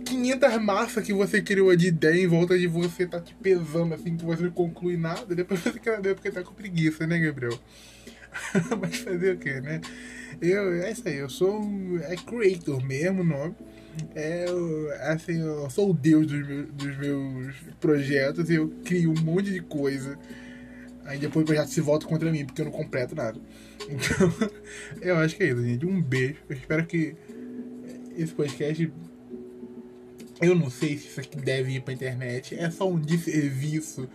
500 0.04 0.62
massas 0.62 1.04
que 1.04 1.12
você 1.12 1.42
criou 1.42 1.74
de 1.76 1.88
ideia 1.88 2.22
em 2.22 2.26
volta 2.26 2.58
de 2.58 2.66
você, 2.66 3.06
tá 3.06 3.20
te 3.20 3.34
pesando 3.34 3.94
assim, 3.94 4.16
que 4.16 4.24
você 4.24 4.44
não 4.44 4.50
conclui 4.50 4.96
nada, 4.96 5.34
depois 5.34 5.60
você 5.60 5.78
quer 5.78 6.00
ver 6.00 6.14
porque 6.14 6.30
tá 6.30 6.42
com 6.42 6.54
preguiça, 6.54 7.06
né, 7.06 7.18
Gabriel? 7.18 7.58
Mas 8.80 8.98
fazer 8.98 9.34
o 9.34 9.38
que, 9.38 9.60
né? 9.60 9.80
Eu, 10.40 10.72
é 10.82 10.90
isso 10.90 11.06
aí, 11.06 11.16
eu 11.16 11.28
sou 11.28 11.60
um, 11.60 11.98
é 11.98 12.16
creator 12.16 12.82
mesmo 12.84 13.24
nome. 13.24 13.54
É, 14.14 14.46
assim, 15.10 15.40
eu 15.40 15.68
sou 15.70 15.90
o 15.90 15.94
deus 15.94 16.26
dos 16.26 16.46
meus, 16.46 16.68
dos 16.68 16.96
meus 16.96 17.56
projetos 17.80 18.48
e 18.48 18.54
eu 18.54 18.68
crio 18.84 19.10
um 19.10 19.20
monte 19.22 19.50
de 19.50 19.60
coisa. 19.60 20.16
Aí 21.08 21.18
depois 21.18 21.42
o 21.42 21.46
projeto 21.46 21.68
se 21.68 21.80
volta 21.80 22.06
contra 22.06 22.30
mim, 22.30 22.44
porque 22.44 22.60
eu 22.60 22.66
não 22.66 22.72
completo 22.72 23.14
nada. 23.14 23.40
Então, 23.88 24.50
eu 25.00 25.16
acho 25.16 25.34
que 25.36 25.42
é 25.42 25.46
isso, 25.48 25.64
gente. 25.64 25.86
Um 25.86 26.02
beijo. 26.02 26.36
Eu 26.46 26.54
espero 26.54 26.84
que 26.84 27.16
esse 28.14 28.34
podcast. 28.34 28.92
Eu 30.38 30.54
não 30.54 30.68
sei 30.68 30.98
se 30.98 31.08
isso 31.08 31.18
aqui 31.18 31.38
deve 31.38 31.72
ir 31.72 31.80
pra 31.80 31.94
internet. 31.94 32.54
É 32.54 32.70
só 32.70 32.86
um 32.86 33.00
desserviço 33.00 34.06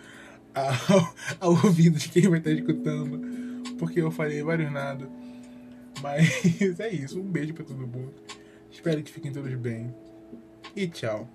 ao, 0.53 1.15
ao 1.41 1.65
ouvido 1.65 1.97
de 1.97 2.09
quem 2.09 2.29
vai 2.29 2.37
estar 2.37 2.51
escutando. 2.51 3.19
Porque 3.79 3.99
eu 3.99 4.11
falei 4.11 4.43
vários 4.43 4.71
nada. 4.71 5.09
Mas 5.99 6.29
é 6.79 6.89
isso. 6.89 7.19
Um 7.19 7.23
beijo 7.23 7.55
pra 7.55 7.65
todo 7.65 7.87
mundo. 7.87 8.13
Espero 8.71 9.01
que 9.01 9.11
fiquem 9.11 9.31
todos 9.31 9.51
bem. 9.55 9.91
E 10.75 10.87
tchau. 10.87 11.27